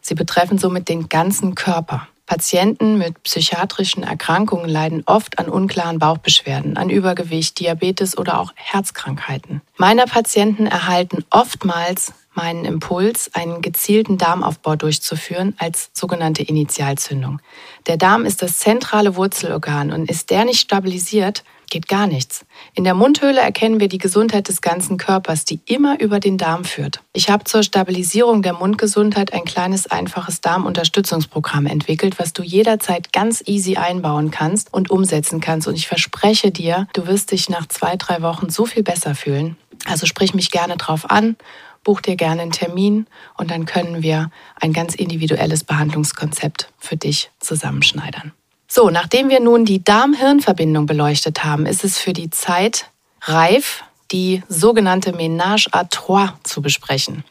Sie 0.00 0.14
betreffen 0.14 0.56
somit 0.56 0.88
den 0.88 1.10
ganzen 1.10 1.54
Körper. 1.54 2.08
Patienten 2.24 2.96
mit 2.96 3.22
psychiatrischen 3.24 4.04
Erkrankungen 4.04 4.70
leiden 4.70 5.02
oft 5.04 5.38
an 5.38 5.50
unklaren 5.50 5.98
Bauchbeschwerden, 5.98 6.78
an 6.78 6.88
Übergewicht, 6.88 7.60
Diabetes 7.60 8.16
oder 8.16 8.40
auch 8.40 8.52
Herzkrankheiten. 8.54 9.60
Meine 9.76 10.06
Patienten 10.06 10.66
erhalten 10.66 11.26
oftmals 11.28 12.14
meinen 12.36 12.64
Impuls, 12.64 13.30
einen 13.34 13.62
gezielten 13.62 14.18
Darmaufbau 14.18 14.76
durchzuführen 14.76 15.54
als 15.58 15.90
sogenannte 15.92 16.42
Initialzündung. 16.42 17.40
Der 17.86 17.96
Darm 17.96 18.24
ist 18.24 18.42
das 18.42 18.58
zentrale 18.58 19.16
Wurzelorgan 19.16 19.92
und 19.92 20.10
ist 20.10 20.30
der 20.30 20.44
nicht 20.44 20.60
stabilisiert, 20.60 21.44
geht 21.70 21.88
gar 21.88 22.06
nichts. 22.06 22.44
In 22.74 22.84
der 22.84 22.94
Mundhöhle 22.94 23.40
erkennen 23.40 23.80
wir 23.80 23.88
die 23.88 23.98
Gesundheit 23.98 24.48
des 24.48 24.60
ganzen 24.60 24.96
Körpers, 24.96 25.44
die 25.44 25.60
immer 25.66 26.00
über 26.00 26.20
den 26.20 26.38
Darm 26.38 26.64
führt. 26.64 27.00
Ich 27.12 27.30
habe 27.30 27.44
zur 27.44 27.62
Stabilisierung 27.62 28.42
der 28.42 28.52
Mundgesundheit 28.52 29.32
ein 29.32 29.44
kleines, 29.44 29.86
einfaches 29.86 30.40
Darmunterstützungsprogramm 30.40 31.66
entwickelt, 31.66 32.18
was 32.18 32.32
du 32.32 32.42
jederzeit 32.42 33.12
ganz 33.12 33.42
easy 33.46 33.76
einbauen 33.76 34.30
kannst 34.30 34.72
und 34.72 34.90
umsetzen 34.90 35.40
kannst. 35.40 35.66
Und 35.66 35.74
ich 35.74 35.88
verspreche 35.88 36.50
dir, 36.50 36.86
du 36.92 37.06
wirst 37.06 37.32
dich 37.32 37.48
nach 37.48 37.66
zwei, 37.66 37.96
drei 37.96 38.22
Wochen 38.22 38.50
so 38.50 38.66
viel 38.66 38.82
besser 38.82 39.14
fühlen. 39.14 39.56
Also 39.86 40.06
sprich 40.06 40.34
mich 40.34 40.50
gerne 40.50 40.76
drauf 40.76 41.10
an 41.10 41.36
buch 41.84 42.00
dir 42.00 42.16
gerne 42.16 42.42
einen 42.42 42.50
Termin 42.50 43.06
und 43.36 43.50
dann 43.50 43.66
können 43.66 44.02
wir 44.02 44.30
ein 44.60 44.72
ganz 44.72 44.94
individuelles 44.94 45.64
Behandlungskonzept 45.64 46.72
für 46.78 46.96
dich 46.96 47.30
zusammenschneidern. 47.38 48.32
So, 48.66 48.90
nachdem 48.90 49.28
wir 49.28 49.40
nun 49.40 49.64
die 49.64 49.84
Darm-Hirn-Verbindung 49.84 50.86
beleuchtet 50.86 51.44
haben, 51.44 51.66
ist 51.66 51.84
es 51.84 51.98
für 51.98 52.12
die 52.12 52.30
Zeit 52.30 52.90
reif, 53.22 53.84
die 54.10 54.42
sogenannte 54.48 55.12
Ménage 55.12 55.68
à 55.72 55.88
trois 55.88 56.32
zu 56.42 56.60
besprechen. 56.60 57.24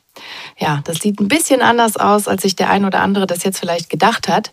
Ja, 0.57 0.81
das 0.85 0.97
sieht 0.97 1.19
ein 1.19 1.27
bisschen 1.27 1.61
anders 1.61 1.97
aus, 1.97 2.27
als 2.27 2.43
sich 2.43 2.55
der 2.55 2.69
ein 2.69 2.85
oder 2.85 3.01
andere 3.01 3.27
das 3.27 3.43
jetzt 3.43 3.59
vielleicht 3.59 3.89
gedacht 3.89 4.27
hat, 4.27 4.51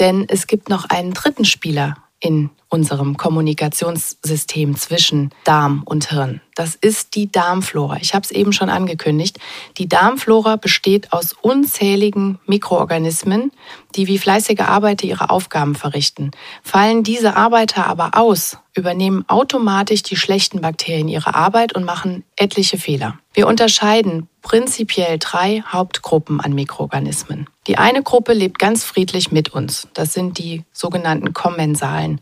denn 0.00 0.26
es 0.28 0.46
gibt 0.46 0.68
noch 0.68 0.86
einen 0.88 1.12
dritten 1.12 1.44
Spieler 1.44 1.96
in 2.18 2.50
unserem 2.72 3.18
Kommunikationssystem 3.18 4.76
zwischen 4.76 5.30
Darm 5.44 5.82
und 5.84 6.08
Hirn. 6.08 6.40
Das 6.54 6.74
ist 6.74 7.14
die 7.14 7.30
Darmflora. 7.30 7.98
Ich 8.00 8.14
habe 8.14 8.24
es 8.24 8.30
eben 8.30 8.52
schon 8.54 8.70
angekündigt. 8.70 9.38
Die 9.76 9.88
Darmflora 9.88 10.56
besteht 10.56 11.12
aus 11.12 11.34
unzähligen 11.34 12.38
Mikroorganismen, 12.46 13.52
die 13.94 14.06
wie 14.06 14.18
fleißige 14.18 14.60
Arbeiter 14.60 15.06
ihre 15.06 15.28
Aufgaben 15.28 15.74
verrichten. 15.74 16.30
Fallen 16.62 17.02
diese 17.02 17.36
Arbeiter 17.36 17.86
aber 17.86 18.16
aus, 18.16 18.56
übernehmen 18.74 19.24
automatisch 19.28 20.02
die 20.02 20.16
schlechten 20.16 20.62
Bakterien 20.62 21.08
ihre 21.08 21.34
Arbeit 21.34 21.74
und 21.74 21.84
machen 21.84 22.24
etliche 22.36 22.78
Fehler. 22.78 23.18
Wir 23.34 23.48
unterscheiden 23.48 24.28
prinzipiell 24.40 25.18
drei 25.18 25.62
Hauptgruppen 25.66 26.40
an 26.40 26.54
Mikroorganismen. 26.54 27.48
Die 27.66 27.76
eine 27.76 28.02
Gruppe 28.02 28.32
lebt 28.32 28.58
ganz 28.58 28.84
friedlich 28.84 29.30
mit 29.30 29.50
uns. 29.50 29.88
Das 29.92 30.14
sind 30.14 30.38
die 30.38 30.64
sogenannten 30.72 31.34
kommensalen 31.34 32.20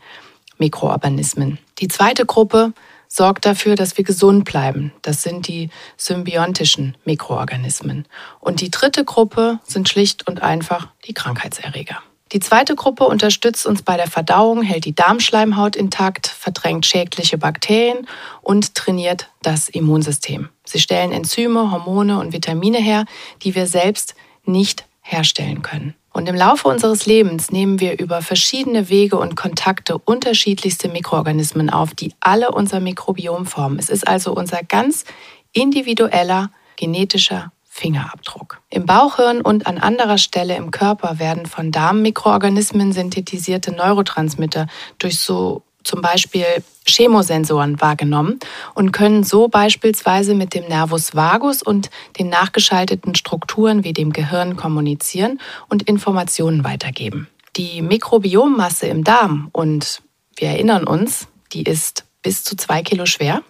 Mikroorganismen. 0.61 1.57
Die 1.79 1.87
zweite 1.87 2.25
Gruppe 2.25 2.73
sorgt 3.07 3.45
dafür, 3.45 3.75
dass 3.75 3.97
wir 3.97 4.05
gesund 4.05 4.45
bleiben. 4.45 4.93
Das 5.01 5.23
sind 5.23 5.47
die 5.47 5.69
symbiontischen 5.97 6.95
Mikroorganismen. 7.03 8.07
Und 8.39 8.61
die 8.61 8.69
dritte 8.69 9.03
Gruppe 9.03 9.59
sind 9.63 9.89
schlicht 9.89 10.27
und 10.27 10.43
einfach 10.43 10.87
die 11.05 11.13
Krankheitserreger. 11.13 11.97
Die 12.31 12.39
zweite 12.39 12.75
Gruppe 12.75 13.05
unterstützt 13.05 13.65
uns 13.65 13.81
bei 13.81 13.97
der 13.97 14.07
Verdauung, 14.07 14.61
hält 14.61 14.85
die 14.85 14.95
Darmschleimhaut 14.95 15.75
intakt, 15.75 16.27
verdrängt 16.27 16.85
schädliche 16.85 17.37
Bakterien 17.37 18.07
und 18.41 18.75
trainiert 18.75 19.29
das 19.41 19.67
Immunsystem. 19.67 20.47
Sie 20.63 20.79
stellen 20.79 21.11
Enzyme, 21.11 21.71
Hormone 21.71 22.19
und 22.19 22.31
Vitamine 22.31 22.77
her, 22.77 23.05
die 23.41 23.55
wir 23.55 23.67
selbst 23.67 24.15
nicht 24.45 24.85
herstellen 25.01 25.63
können. 25.63 25.95
Und 26.13 26.27
im 26.27 26.35
Laufe 26.35 26.67
unseres 26.67 27.05
Lebens 27.05 27.51
nehmen 27.51 27.79
wir 27.79 27.99
über 27.99 28.21
verschiedene 28.21 28.89
Wege 28.89 29.17
und 29.17 29.35
Kontakte 29.35 29.97
unterschiedlichste 29.97 30.89
Mikroorganismen 30.89 31.69
auf, 31.69 31.93
die 31.93 32.13
alle 32.19 32.51
unser 32.51 32.79
Mikrobiom 32.79 33.45
formen. 33.45 33.79
Es 33.79 33.89
ist 33.89 34.07
also 34.07 34.33
unser 34.33 34.61
ganz 34.63 35.05
individueller 35.53 36.51
genetischer 36.75 37.51
Fingerabdruck. 37.63 38.61
Im 38.69 38.85
Bauchhirn 38.85 39.41
und 39.41 39.65
an 39.65 39.77
anderer 39.77 40.17
Stelle 40.17 40.57
im 40.57 40.71
Körper 40.71 41.19
werden 41.19 41.45
von 41.45 41.71
Darmmikroorganismen 41.71 42.91
synthetisierte 42.91 43.71
Neurotransmitter 43.71 44.67
durch 44.99 45.19
so 45.19 45.63
zum 45.83 46.01
Beispiel 46.01 46.45
Chemosensoren 46.85 47.79
wahrgenommen 47.79 48.39
und 48.73 48.91
können 48.91 49.23
so 49.23 49.47
beispielsweise 49.47 50.33
mit 50.33 50.53
dem 50.53 50.67
Nervus 50.67 51.15
vagus 51.15 51.61
und 51.61 51.89
den 52.17 52.29
nachgeschalteten 52.29 53.15
Strukturen 53.15 53.83
wie 53.83 53.93
dem 53.93 54.11
Gehirn 54.13 54.55
kommunizieren 54.55 55.39
und 55.69 55.83
Informationen 55.83 56.63
weitergeben. 56.63 57.27
Die 57.55 57.81
Mikrobiommasse 57.81 58.87
im 58.87 59.03
Darm, 59.03 59.49
und 59.51 60.01
wir 60.35 60.49
erinnern 60.49 60.85
uns, 60.85 61.27
die 61.53 61.63
ist 61.63 62.05
bis 62.23 62.43
zu 62.43 62.55
zwei 62.55 62.81
Kilo 62.81 63.05
schwer, 63.05 63.41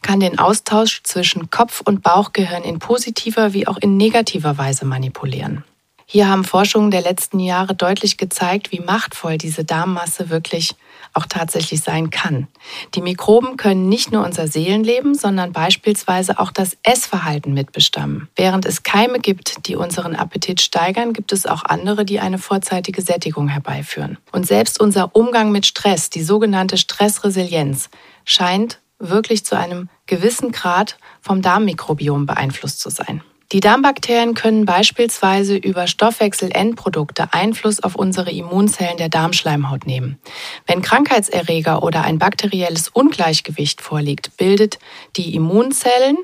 kann 0.00 0.20
den 0.20 0.38
Austausch 0.38 1.02
zwischen 1.02 1.50
Kopf- 1.50 1.82
und 1.84 2.02
Bauchgehirn 2.02 2.62
in 2.62 2.78
positiver 2.78 3.52
wie 3.52 3.66
auch 3.66 3.78
in 3.78 3.96
negativer 3.96 4.58
Weise 4.58 4.84
manipulieren. 4.84 5.64
Hier 6.12 6.28
haben 6.28 6.44
Forschungen 6.44 6.90
der 6.90 7.00
letzten 7.00 7.40
Jahre 7.40 7.74
deutlich 7.74 8.18
gezeigt, 8.18 8.70
wie 8.70 8.80
machtvoll 8.80 9.38
diese 9.38 9.64
Darmmasse 9.64 10.28
wirklich 10.28 10.74
auch 11.14 11.24
tatsächlich 11.24 11.80
sein 11.80 12.10
kann. 12.10 12.48
Die 12.94 13.00
Mikroben 13.00 13.56
können 13.56 13.88
nicht 13.88 14.12
nur 14.12 14.22
unser 14.22 14.46
Seelenleben, 14.46 15.14
sondern 15.14 15.54
beispielsweise 15.54 16.38
auch 16.38 16.50
das 16.50 16.76
Essverhalten 16.82 17.54
mitbestammen. 17.54 18.28
Während 18.36 18.66
es 18.66 18.82
Keime 18.82 19.20
gibt, 19.20 19.66
die 19.66 19.74
unseren 19.74 20.14
Appetit 20.14 20.60
steigern, 20.60 21.14
gibt 21.14 21.32
es 21.32 21.46
auch 21.46 21.64
andere, 21.64 22.04
die 22.04 22.20
eine 22.20 22.36
vorzeitige 22.36 23.00
Sättigung 23.00 23.48
herbeiführen. 23.48 24.18
Und 24.32 24.46
selbst 24.46 24.80
unser 24.80 25.16
Umgang 25.16 25.50
mit 25.50 25.64
Stress, 25.64 26.10
die 26.10 26.22
sogenannte 26.22 26.76
Stressresilienz, 26.76 27.88
scheint 28.26 28.80
wirklich 28.98 29.46
zu 29.46 29.56
einem 29.56 29.88
gewissen 30.04 30.52
Grad 30.52 30.98
vom 31.22 31.40
Darmmikrobiom 31.40 32.26
beeinflusst 32.26 32.80
zu 32.80 32.90
sein. 32.90 33.22
Die 33.52 33.60
Darmbakterien 33.60 34.32
können 34.32 34.64
beispielsweise 34.64 35.56
über 35.56 35.86
Stoffwechselendprodukte 35.86 37.34
Einfluss 37.34 37.82
auf 37.82 37.96
unsere 37.96 38.30
Immunzellen 38.30 38.96
der 38.96 39.10
Darmschleimhaut 39.10 39.86
nehmen. 39.86 40.18
Wenn 40.66 40.80
Krankheitserreger 40.80 41.82
oder 41.82 42.02
ein 42.02 42.18
bakterielles 42.18 42.88
Ungleichgewicht 42.88 43.82
vorliegt, 43.82 44.38
bildet 44.38 44.78
die 45.16 45.34
Immunzellen 45.34 46.16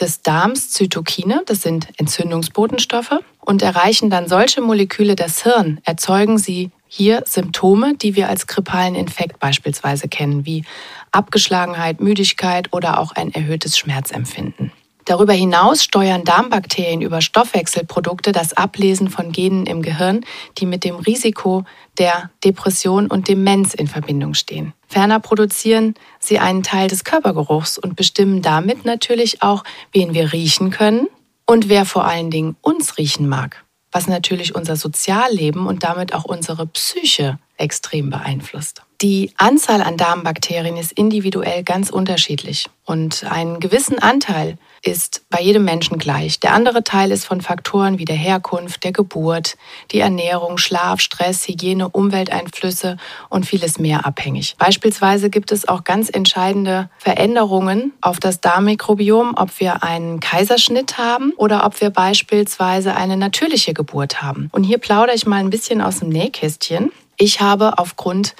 des 0.00 0.22
Darms 0.22 0.70
Zytokine, 0.70 1.42
das 1.46 1.62
sind 1.62 1.86
Entzündungsbotenstoffe, 1.96 3.20
und 3.38 3.62
erreichen 3.62 4.10
dann 4.10 4.26
solche 4.26 4.60
Moleküle 4.60 5.14
das 5.14 5.44
Hirn, 5.44 5.80
erzeugen 5.84 6.38
sie 6.38 6.72
hier 6.88 7.22
Symptome, 7.24 7.94
die 7.94 8.16
wir 8.16 8.28
als 8.28 8.48
grippalen 8.48 8.96
Infekt 8.96 9.38
beispielsweise 9.38 10.08
kennen, 10.08 10.44
wie 10.44 10.64
Abgeschlagenheit, 11.12 12.00
Müdigkeit 12.00 12.72
oder 12.72 12.98
auch 12.98 13.12
ein 13.12 13.32
erhöhtes 13.32 13.78
Schmerzempfinden. 13.78 14.72
Darüber 15.04 15.34
hinaus 15.34 15.84
steuern 15.84 16.24
Darmbakterien 16.24 17.02
über 17.02 17.20
Stoffwechselprodukte 17.20 18.32
das 18.32 18.54
Ablesen 18.54 19.10
von 19.10 19.32
Genen 19.32 19.66
im 19.66 19.82
Gehirn, 19.82 20.24
die 20.58 20.66
mit 20.66 20.84
dem 20.84 20.96
Risiko 20.96 21.64
der 21.98 22.30
Depression 22.42 23.08
und 23.08 23.28
Demenz 23.28 23.74
in 23.74 23.86
Verbindung 23.86 24.34
stehen. 24.34 24.72
Ferner 24.88 25.20
produzieren 25.20 25.94
sie 26.18 26.38
einen 26.38 26.62
Teil 26.62 26.88
des 26.88 27.04
Körpergeruchs 27.04 27.78
und 27.78 27.96
bestimmen 27.96 28.40
damit 28.40 28.84
natürlich 28.84 29.42
auch, 29.42 29.64
wen 29.92 30.14
wir 30.14 30.32
riechen 30.32 30.70
können 30.70 31.08
und 31.46 31.68
wer 31.68 31.84
vor 31.84 32.04
allen 32.04 32.30
Dingen 32.30 32.56
uns 32.62 32.96
riechen 32.96 33.28
mag, 33.28 33.64
was 33.92 34.06
natürlich 34.06 34.54
unser 34.54 34.76
Sozialleben 34.76 35.66
und 35.66 35.84
damit 35.84 36.14
auch 36.14 36.24
unsere 36.24 36.66
Psyche 36.66 37.38
extrem 37.56 38.10
beeinflusst. 38.10 38.82
Die 39.02 39.32
Anzahl 39.36 39.82
an 39.82 39.96
Darmbakterien 39.96 40.76
ist 40.76 40.92
individuell 40.92 41.62
ganz 41.62 41.90
unterschiedlich 41.90 42.70
und 42.84 43.24
einen 43.24 43.60
gewissen 43.60 43.98
Anteil 43.98 44.56
ist 44.84 45.22
bei 45.30 45.40
jedem 45.40 45.64
Menschen 45.64 45.98
gleich. 45.98 46.40
Der 46.40 46.52
andere 46.52 46.84
Teil 46.84 47.10
ist 47.10 47.24
von 47.24 47.40
Faktoren 47.40 47.98
wie 47.98 48.04
der 48.04 48.16
Herkunft, 48.16 48.84
der 48.84 48.92
Geburt, 48.92 49.56
die 49.90 50.00
Ernährung, 50.00 50.58
Schlaf, 50.58 51.00
Stress, 51.00 51.48
Hygiene, 51.48 51.88
Umwelteinflüsse 51.88 52.98
und 53.30 53.46
vieles 53.46 53.78
mehr 53.78 54.06
abhängig. 54.06 54.56
Beispielsweise 54.58 55.30
gibt 55.30 55.52
es 55.52 55.66
auch 55.66 55.84
ganz 55.84 56.10
entscheidende 56.10 56.90
Veränderungen 56.98 57.92
auf 58.02 58.20
das 58.20 58.40
Darmmikrobiom, 58.40 59.34
ob 59.36 59.58
wir 59.58 59.82
einen 59.82 60.20
Kaiserschnitt 60.20 60.98
haben 60.98 61.32
oder 61.36 61.64
ob 61.64 61.80
wir 61.80 61.90
beispielsweise 61.90 62.94
eine 62.94 63.16
natürliche 63.16 63.74
Geburt 63.74 64.22
haben. 64.22 64.50
Und 64.52 64.64
hier 64.64 64.78
plaudere 64.78 65.16
ich 65.16 65.26
mal 65.26 65.40
ein 65.40 65.50
bisschen 65.50 65.80
aus 65.80 66.00
dem 66.00 66.10
Nähkästchen. 66.10 66.92
Ich 67.16 67.40
habe 67.40 67.78
aufgrund 67.78 68.34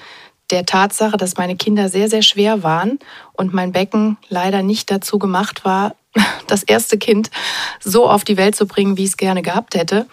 der 0.51 0.67
Tatsache, 0.67 1.17
dass 1.17 1.37
meine 1.37 1.57
Kinder 1.57 1.89
sehr, 1.89 2.11
sehr 2.11 2.23
schwer 2.23 2.63
waren 2.63 2.99
und 3.33 3.55
mein 3.55 3.73
Becken 3.73 4.19
leider 4.29 4.63
nicht 4.63 4.91
dazu 4.91 5.19
gemacht 5.19 5.65
war, 5.65 5.95
das 6.47 6.63
erste 6.63 6.99
Kind 6.99 7.31
so 7.81 8.09
auf 8.09 8.25
die 8.25 8.37
Welt 8.37 8.55
zu 8.55 8.67
bringen, 8.67 8.97
wie 8.97 9.05
ich 9.05 9.11
es 9.11 9.17
gerne 9.17 9.43
gehabt 9.43 9.75
hätte, 9.75 10.07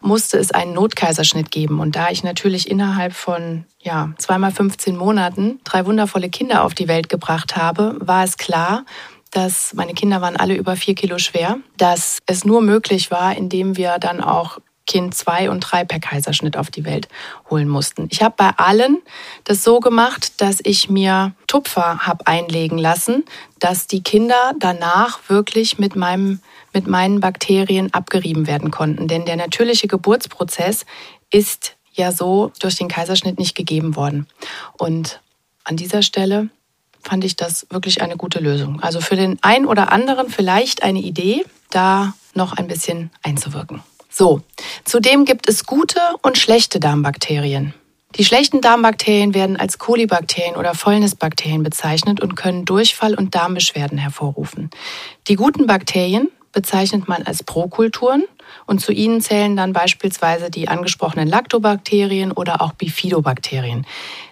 musste 0.00 0.38
es 0.38 0.52
einen 0.52 0.74
Notkaiserschnitt 0.74 1.50
geben. 1.50 1.80
Und 1.80 1.96
da 1.96 2.10
ich 2.10 2.22
natürlich 2.22 2.70
innerhalb 2.70 3.14
von 3.14 3.64
ja, 3.80 4.12
zweimal 4.18 4.52
15 4.52 4.96
Monaten 4.96 5.60
drei 5.64 5.86
wundervolle 5.86 6.28
Kinder 6.28 6.64
auf 6.64 6.74
die 6.74 6.88
Welt 6.88 7.08
gebracht 7.08 7.56
habe, 7.56 7.96
war 8.00 8.24
es 8.24 8.36
klar, 8.36 8.84
dass 9.30 9.74
meine 9.74 9.94
Kinder 9.94 10.20
waren 10.20 10.36
alle 10.36 10.54
über 10.54 10.76
vier 10.76 10.94
Kilo 10.94 11.18
schwer, 11.18 11.58
dass 11.76 12.20
es 12.26 12.44
nur 12.44 12.62
möglich 12.62 13.10
war, 13.10 13.36
indem 13.36 13.76
wir 13.76 13.98
dann 13.98 14.20
auch 14.20 14.58
Kind 14.86 15.14
zwei 15.14 15.50
und 15.50 15.60
drei 15.60 15.84
per 15.84 15.98
Kaiserschnitt 15.98 16.56
auf 16.56 16.70
die 16.70 16.84
Welt 16.84 17.08
holen 17.50 17.68
mussten. 17.68 18.06
Ich 18.10 18.22
habe 18.22 18.34
bei 18.36 18.50
allen 18.56 18.98
das 19.44 19.64
so 19.64 19.80
gemacht, 19.80 20.40
dass 20.40 20.60
ich 20.62 20.88
mir 20.88 21.34
Tupfer 21.46 22.06
habe 22.06 22.26
einlegen 22.26 22.78
lassen, 22.78 23.24
dass 23.58 23.86
die 23.86 24.02
Kinder 24.02 24.52
danach 24.58 25.20
wirklich 25.28 25.78
mit 25.78 25.96
meinem 25.96 26.40
mit 26.72 26.86
meinen 26.86 27.20
Bakterien 27.20 27.94
abgerieben 27.94 28.46
werden 28.46 28.70
konnten, 28.70 29.08
denn 29.08 29.24
der 29.24 29.36
natürliche 29.36 29.88
Geburtsprozess 29.88 30.84
ist 31.30 31.76
ja 31.94 32.12
so 32.12 32.52
durch 32.60 32.76
den 32.76 32.88
Kaiserschnitt 32.88 33.38
nicht 33.38 33.54
gegeben 33.54 33.96
worden. 33.96 34.26
Und 34.78 35.20
an 35.64 35.76
dieser 35.76 36.02
Stelle 36.02 36.50
fand 37.02 37.24
ich 37.24 37.36
das 37.36 37.66
wirklich 37.70 38.02
eine 38.02 38.16
gute 38.16 38.40
Lösung. 38.40 38.80
Also 38.80 39.00
für 39.00 39.16
den 39.16 39.38
einen 39.42 39.66
oder 39.66 39.90
anderen 39.90 40.28
vielleicht 40.28 40.82
eine 40.82 40.98
Idee, 40.98 41.44
da 41.70 42.14
noch 42.34 42.52
ein 42.52 42.68
bisschen 42.68 43.10
einzuwirken. 43.22 43.82
So, 44.18 44.40
zudem 44.86 45.26
gibt 45.26 45.46
es 45.46 45.66
gute 45.66 46.00
und 46.22 46.38
schlechte 46.38 46.80
Darmbakterien. 46.80 47.74
Die 48.14 48.24
schlechten 48.24 48.62
Darmbakterien 48.62 49.34
werden 49.34 49.58
als 49.58 49.76
Kolibakterien 49.76 50.56
oder 50.56 50.72
Fäulnisbakterien 50.72 51.62
bezeichnet 51.62 52.22
und 52.22 52.34
können 52.34 52.64
Durchfall 52.64 53.14
und 53.14 53.34
Darmbeschwerden 53.34 53.98
hervorrufen. 53.98 54.70
Die 55.28 55.34
guten 55.34 55.66
Bakterien 55.66 56.30
bezeichnet 56.52 57.08
man 57.08 57.24
als 57.24 57.42
Prokulturen 57.42 58.24
und 58.64 58.80
zu 58.80 58.90
ihnen 58.90 59.20
zählen 59.20 59.54
dann 59.54 59.74
beispielsweise 59.74 60.48
die 60.48 60.68
angesprochenen 60.68 61.28
Lactobakterien 61.28 62.32
oder 62.32 62.62
auch 62.62 62.72
Bifidobakterien. 62.72 63.84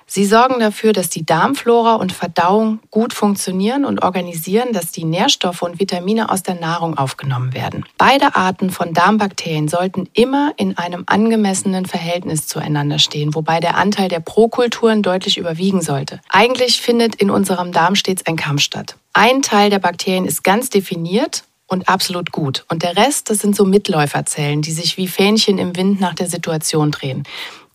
Sie 0.07 0.27
sorgen 0.27 0.61
dafür, 0.61 0.93
dass 0.93 1.09
die 1.09 1.25
Darmflora 1.25 1.95
und 1.95 2.13
Verdauung 2.13 2.81
gut 2.91 3.15
funktionieren 3.15 3.85
und 3.85 4.03
organisieren, 4.03 4.73
dass 4.73 4.93
die 4.93 5.05
Nährstoffe 5.05 5.63
und 5.63 5.81
Vitamine 5.81 6.31
aus 6.31 6.43
der 6.43 6.55
Nahrung 6.55 6.99
aufgenommen 6.99 7.55
werden. 7.55 7.85
Beide 7.97 8.37
Arten 8.37 8.71
von 8.71 8.93
Darmbakterien 8.93 9.69
sollten 9.69 10.09
immer 10.13 10.53
in 10.57 10.77
einem 10.77 11.05
angemessenen 11.07 11.87
Verhältnis 11.87 12.47
zueinander 12.47 12.99
stehen, 12.99 13.35
wobei 13.35 13.61
der 13.61 13.77
Anteil 13.77 14.09
der 14.09 14.21
Prokulturen 14.21 15.03
deutlich 15.03 15.39
überwiegen 15.39 15.81
sollte. 15.81 16.21
Eigentlich 16.29 16.81
findet 16.81 17.15
in 17.15 17.31
unserem 17.31 17.73
Darm 17.73 17.95
stets 17.95 18.27
ein 18.27 18.37
Kampf 18.37 18.63
statt. 18.63 18.97
Ein 19.15 19.43
Teil 19.43 19.71
der 19.71 19.79
Bakterien 19.79 20.27
ist 20.27 20.45
ganz 20.45 20.71
definiert 20.71 21.45
und 21.67 21.89
absolut 21.89 22.31
gut. 22.31 22.65
Und 22.69 22.83
der 22.83 22.97
Rest, 22.97 23.31
das 23.31 23.39
sind 23.39 23.57
so 23.57 23.65
Mitläuferzellen, 23.65 24.61
die 24.61 24.73
sich 24.73 24.97
wie 24.97 25.09
Fähnchen 25.09 25.59
im 25.59 25.77
Wind 25.77 26.01
nach 26.01 26.15
der 26.15 26.29
Situation 26.29 26.91
drehen 26.91 27.25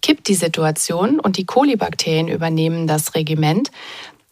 kippt 0.02 0.28
die 0.28 0.36
Situation 0.36 1.20
und 1.20 1.38
die 1.38 1.46
Kolibakterien 1.46 2.28
übernehmen 2.28 2.88
das 2.88 3.16
Regiment, 3.16 3.72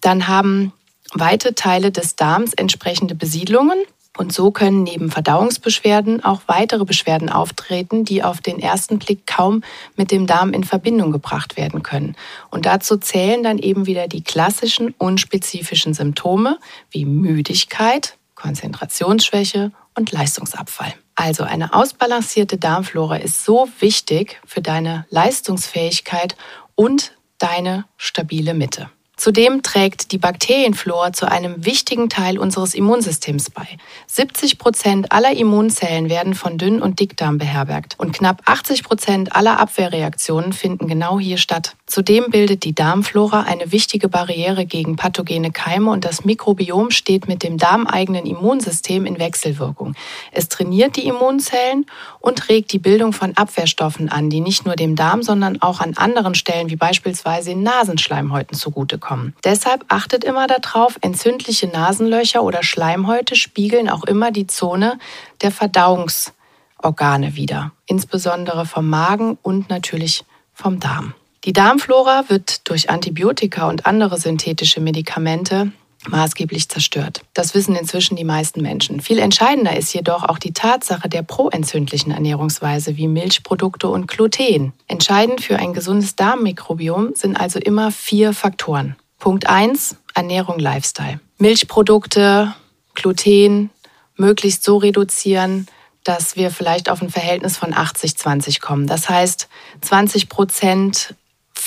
dann 0.01 0.27
haben 0.27 0.73
weite 1.13 1.55
Teile 1.55 1.91
des 1.91 2.15
Darms 2.15 2.53
entsprechende 2.53 3.15
Besiedlungen. 3.15 3.77
Und 4.17 4.33
so 4.33 4.49
können 4.49 4.81
neben 4.81 5.11
Verdauungsbeschwerden 5.11 6.23
auch 6.23 6.41
weitere 6.47 6.85
Beschwerden 6.85 7.29
auftreten, 7.29 8.03
die 8.03 8.23
auf 8.23 8.41
den 8.41 8.59
ersten 8.59 8.97
Blick 8.97 9.27
kaum 9.27 9.63
mit 9.95 10.09
dem 10.11 10.25
Darm 10.25 10.53
in 10.53 10.63
Verbindung 10.63 11.11
gebracht 11.11 11.55
werden 11.55 11.83
können. 11.83 12.15
Und 12.49 12.65
dazu 12.65 12.97
zählen 12.97 13.43
dann 13.43 13.59
eben 13.59 13.85
wieder 13.85 14.07
die 14.07 14.23
klassischen 14.23 14.95
unspezifischen 14.97 15.93
Symptome 15.93 16.57
wie 16.89 17.05
Müdigkeit, 17.05 18.17
Konzentrationsschwäche 18.33 19.71
und 19.93 20.11
Leistungsabfall. 20.11 20.95
Also 21.17 21.43
eine 21.43 21.73
ausbalancierte 21.73 22.57
Darmflora 22.57 23.15
ist 23.15 23.43
so 23.43 23.67
wichtig 23.79 24.39
für 24.45 24.61
deine 24.61 25.07
Leistungsfähigkeit 25.09 26.37
und 26.75 27.13
deine 27.39 27.85
stabile 27.97 28.53
Mitte. 28.53 28.91
Zudem 29.15 29.63
trägt 29.63 30.11
die 30.11 30.19
Bakterienflora 30.19 31.11
zu 31.13 31.27
einem 31.27 31.65
wichtigen 31.65 32.07
Teil 32.07 32.37
unseres 32.37 32.75
Immunsystems 32.75 33.49
bei. 33.49 33.67
70 34.05 34.59
Prozent 34.59 35.11
aller 35.11 35.31
Immunzellen 35.31 36.07
werden 36.07 36.35
von 36.35 36.59
Dünn- 36.59 36.83
und 36.83 36.99
Dickdarm 36.99 37.39
beherbergt 37.39 37.95
und 37.97 38.13
knapp 38.13 38.43
80 38.45 38.83
Prozent 38.83 39.35
aller 39.35 39.59
Abwehrreaktionen 39.59 40.53
finden 40.53 40.87
genau 40.87 41.19
hier 41.19 41.39
statt. 41.39 41.76
Zudem 41.87 42.29
bildet 42.29 42.63
die 42.63 42.75
Darmflora 42.75 43.41
eine 43.41 43.71
wichtige 43.71 44.07
Barriere 44.07 44.65
gegen 44.65 44.95
pathogene 44.95 45.51
Keime 45.51 45.89
und 45.89 46.05
das 46.05 46.23
Mikrobiom 46.23 46.91
steht 46.91 47.27
mit 47.27 47.41
dem 47.41 47.57
darmeigenen 47.57 48.25
Immunsystem 48.25 49.05
in 49.05 49.17
Wechselwirkung. 49.19 49.95
Es 50.31 50.47
trainiert 50.47 50.95
die 50.95 51.07
Immunzellen 51.07 51.85
und 52.19 52.49
regt 52.49 52.71
die 52.71 52.79
Bildung 52.79 53.13
von 53.13 53.35
Abwehrstoffen 53.35 54.09
an, 54.09 54.29
die 54.29 54.41
nicht 54.41 54.65
nur 54.65 54.75
dem 54.75 54.95
Darm, 54.95 55.23
sondern 55.23 55.61
auch 55.61 55.79
an 55.79 55.95
anderen 55.95 56.35
Stellen 56.35 56.69
wie 56.69 56.75
beispielsweise 56.75 57.51
in 57.51 57.63
Nasenschleimhäuten 57.63 58.55
zugutekommen 58.55 59.07
kommen. 59.07 59.33
Deshalb 59.43 59.85
achtet 59.87 60.23
immer 60.23 60.47
darauf, 60.47 60.97
entzündliche 61.01 61.67
Nasenlöcher 61.67 62.43
oder 62.43 62.63
Schleimhäute 62.63 63.35
spiegeln 63.35 63.89
auch 63.89 64.03
immer 64.03 64.31
die 64.31 64.47
Zone 64.47 64.99
der 65.41 65.51
Verdauungsorgane 65.51 67.35
wider, 67.35 67.71
insbesondere 67.85 68.65
vom 68.65 68.89
Magen 68.89 69.37
und 69.41 69.69
natürlich 69.69 70.25
vom 70.53 70.79
Darm. 70.79 71.13
Die 71.47 71.53
Darmflora 71.53 72.25
wird 72.27 72.67
durch 72.67 72.89
Antibiotika 72.89 73.69
und 73.69 73.85
andere 73.85 74.19
synthetische 74.19 74.81
Medikamente 74.81 75.71
maßgeblich 76.09 76.67
zerstört. 76.67 77.21
Das 77.33 77.55
wissen 77.55 77.73
inzwischen 77.73 78.17
die 78.17 78.25
meisten 78.25 78.61
Menschen. 78.61 78.99
Viel 78.99 79.17
entscheidender 79.17 79.73
ist 79.77 79.93
jedoch 79.93 80.25
auch 80.25 80.39
die 80.39 80.51
Tatsache 80.51 81.07
der 81.07 81.21
proentzündlichen 81.21 82.11
Ernährungsweise 82.11 82.97
wie 82.97 83.07
Milchprodukte 83.07 83.87
und 83.87 84.09
Gluten. 84.09 84.73
Entscheidend 84.89 85.39
für 85.39 85.55
ein 85.55 85.71
gesundes 85.71 86.17
Darmmikrobiom 86.17 87.15
sind 87.15 87.39
also 87.39 87.59
immer 87.59 87.91
vier 87.93 88.33
Faktoren. 88.33 88.97
Punkt 89.17 89.47
1, 89.47 89.95
Ernährung, 90.15 90.59
Lifestyle. 90.59 91.21
Milchprodukte, 91.37 92.55
Gluten 92.93 93.69
möglichst 94.17 94.65
so 94.65 94.75
reduzieren, 94.75 95.67
dass 96.03 96.35
wir 96.35 96.51
vielleicht 96.51 96.89
auf 96.89 97.01
ein 97.01 97.09
Verhältnis 97.09 97.55
von 97.55 97.73
80-20 97.73 98.59
kommen. 98.59 98.85
Das 98.85 99.07
heißt, 99.07 99.47
20 99.79 100.27
Prozent 100.27 101.15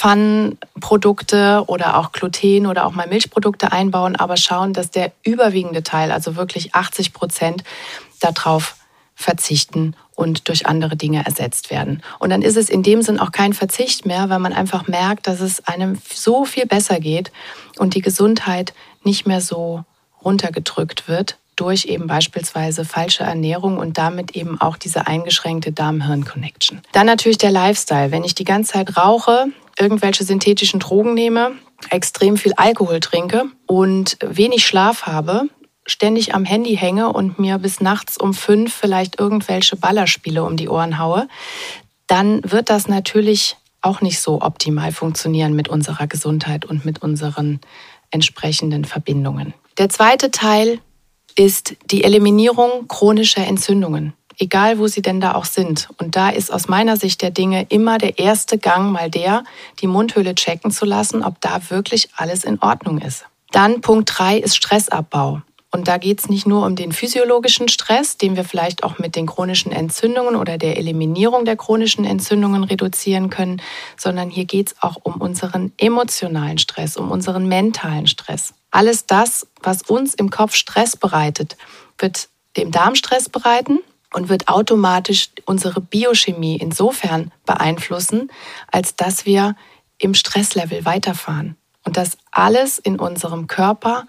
Pfannenprodukte 0.00 1.64
oder 1.66 1.98
auch 1.98 2.12
Gluten 2.12 2.66
oder 2.66 2.86
auch 2.86 2.92
mal 2.92 3.06
Milchprodukte 3.06 3.70
einbauen, 3.70 4.16
aber 4.16 4.38
schauen, 4.38 4.72
dass 4.72 4.90
der 4.90 5.12
überwiegende 5.24 5.82
Teil, 5.82 6.10
also 6.10 6.36
wirklich 6.36 6.74
80 6.74 7.12
Prozent, 7.12 7.64
darauf 8.18 8.76
verzichten 9.14 9.94
und 10.14 10.48
durch 10.48 10.64
andere 10.64 10.96
Dinge 10.96 11.26
ersetzt 11.26 11.70
werden. 11.70 12.02
Und 12.18 12.30
dann 12.30 12.40
ist 12.40 12.56
es 12.56 12.70
in 12.70 12.82
dem 12.82 13.02
Sinn 13.02 13.20
auch 13.20 13.30
kein 13.30 13.52
Verzicht 13.52 14.06
mehr, 14.06 14.30
weil 14.30 14.38
man 14.38 14.54
einfach 14.54 14.88
merkt, 14.88 15.26
dass 15.26 15.40
es 15.40 15.66
einem 15.66 16.00
so 16.10 16.46
viel 16.46 16.64
besser 16.64 16.98
geht 16.98 17.30
und 17.76 17.94
die 17.94 18.00
Gesundheit 18.00 18.72
nicht 19.04 19.26
mehr 19.26 19.42
so 19.42 19.84
runtergedrückt 20.24 21.08
wird 21.08 21.36
durch 21.56 21.84
eben 21.84 22.06
beispielsweise 22.06 22.86
falsche 22.86 23.24
Ernährung 23.24 23.76
und 23.76 23.98
damit 23.98 24.30
eben 24.34 24.58
auch 24.62 24.78
diese 24.78 25.06
eingeschränkte 25.06 25.72
Darm-Hirn-Connection. 25.72 26.80
Dann 26.92 27.04
natürlich 27.04 27.36
der 27.36 27.50
Lifestyle. 27.50 28.10
Wenn 28.10 28.24
ich 28.24 28.34
die 28.34 28.44
ganze 28.44 28.72
Zeit 28.72 28.96
rauche, 28.96 29.48
irgendwelche 29.80 30.24
synthetischen 30.24 30.80
Drogen 30.80 31.14
nehme, 31.14 31.52
extrem 31.90 32.36
viel 32.36 32.52
Alkohol 32.54 33.00
trinke 33.00 33.46
und 33.66 34.18
wenig 34.20 34.66
Schlaf 34.66 35.06
habe, 35.06 35.48
ständig 35.86 36.34
am 36.34 36.44
Handy 36.44 36.76
hänge 36.76 37.12
und 37.12 37.38
mir 37.38 37.58
bis 37.58 37.80
nachts 37.80 38.18
um 38.18 38.34
fünf 38.34 38.74
vielleicht 38.74 39.18
irgendwelche 39.18 39.76
Ballerspiele 39.76 40.44
um 40.44 40.56
die 40.56 40.68
Ohren 40.68 40.98
haue, 40.98 41.28
dann 42.06 42.40
wird 42.44 42.70
das 42.70 42.88
natürlich 42.88 43.56
auch 43.82 44.00
nicht 44.00 44.20
so 44.20 44.42
optimal 44.42 44.92
funktionieren 44.92 45.54
mit 45.54 45.68
unserer 45.68 46.06
Gesundheit 46.06 46.64
und 46.64 46.84
mit 46.84 47.02
unseren 47.02 47.60
entsprechenden 48.10 48.84
Verbindungen. 48.84 49.54
Der 49.78 49.88
zweite 49.88 50.30
Teil 50.30 50.80
ist 51.36 51.76
die 51.90 52.04
Eliminierung 52.04 52.88
chronischer 52.88 53.46
Entzündungen 53.46 54.12
egal 54.40 54.78
wo 54.78 54.86
sie 54.88 55.02
denn 55.02 55.20
da 55.20 55.34
auch 55.34 55.44
sind. 55.44 55.88
Und 55.98 56.16
da 56.16 56.30
ist 56.30 56.52
aus 56.52 56.66
meiner 56.66 56.96
Sicht 56.96 57.22
der 57.22 57.30
Dinge 57.30 57.66
immer 57.68 57.98
der 57.98 58.18
erste 58.18 58.58
Gang 58.58 58.90
mal 58.90 59.10
der, 59.10 59.44
die 59.80 59.86
Mundhöhle 59.86 60.34
checken 60.34 60.70
zu 60.70 60.84
lassen, 60.84 61.22
ob 61.22 61.40
da 61.40 61.60
wirklich 61.68 62.08
alles 62.16 62.44
in 62.44 62.60
Ordnung 62.60 62.98
ist. 62.98 63.26
Dann 63.52 63.80
Punkt 63.80 64.10
drei 64.12 64.38
ist 64.38 64.56
Stressabbau. 64.56 65.42
Und 65.72 65.86
da 65.86 65.98
geht 65.98 66.18
es 66.18 66.28
nicht 66.28 66.48
nur 66.48 66.66
um 66.66 66.74
den 66.74 66.90
physiologischen 66.90 67.68
Stress, 67.68 68.16
den 68.16 68.34
wir 68.34 68.42
vielleicht 68.44 68.82
auch 68.82 68.98
mit 68.98 69.14
den 69.14 69.26
chronischen 69.26 69.70
Entzündungen 69.70 70.34
oder 70.34 70.58
der 70.58 70.76
Eliminierung 70.76 71.44
der 71.44 71.56
chronischen 71.56 72.04
Entzündungen 72.04 72.64
reduzieren 72.64 73.30
können, 73.30 73.62
sondern 73.96 74.30
hier 74.30 74.46
geht 74.46 74.68
es 74.68 74.76
auch 74.80 74.96
um 75.04 75.20
unseren 75.20 75.72
emotionalen 75.76 76.58
Stress, 76.58 76.96
um 76.96 77.12
unseren 77.12 77.46
mentalen 77.46 78.08
Stress. 78.08 78.52
Alles 78.72 79.06
das, 79.06 79.46
was 79.62 79.82
uns 79.82 80.14
im 80.14 80.30
Kopf 80.30 80.56
Stress 80.56 80.96
bereitet, 80.96 81.56
wird 81.98 82.28
dem 82.56 82.72
Darm 82.72 82.96
Stress 82.96 83.28
bereiten 83.28 83.78
und 84.12 84.28
wird 84.28 84.48
automatisch 84.48 85.30
unsere 85.44 85.80
Biochemie 85.80 86.56
insofern 86.56 87.32
beeinflussen, 87.46 88.30
als 88.70 88.96
dass 88.96 89.26
wir 89.26 89.56
im 89.98 90.14
Stresslevel 90.14 90.84
weiterfahren 90.84 91.56
und 91.84 91.96
dass 91.96 92.18
alles 92.30 92.78
in 92.78 92.98
unserem 92.98 93.46
Körper 93.46 94.06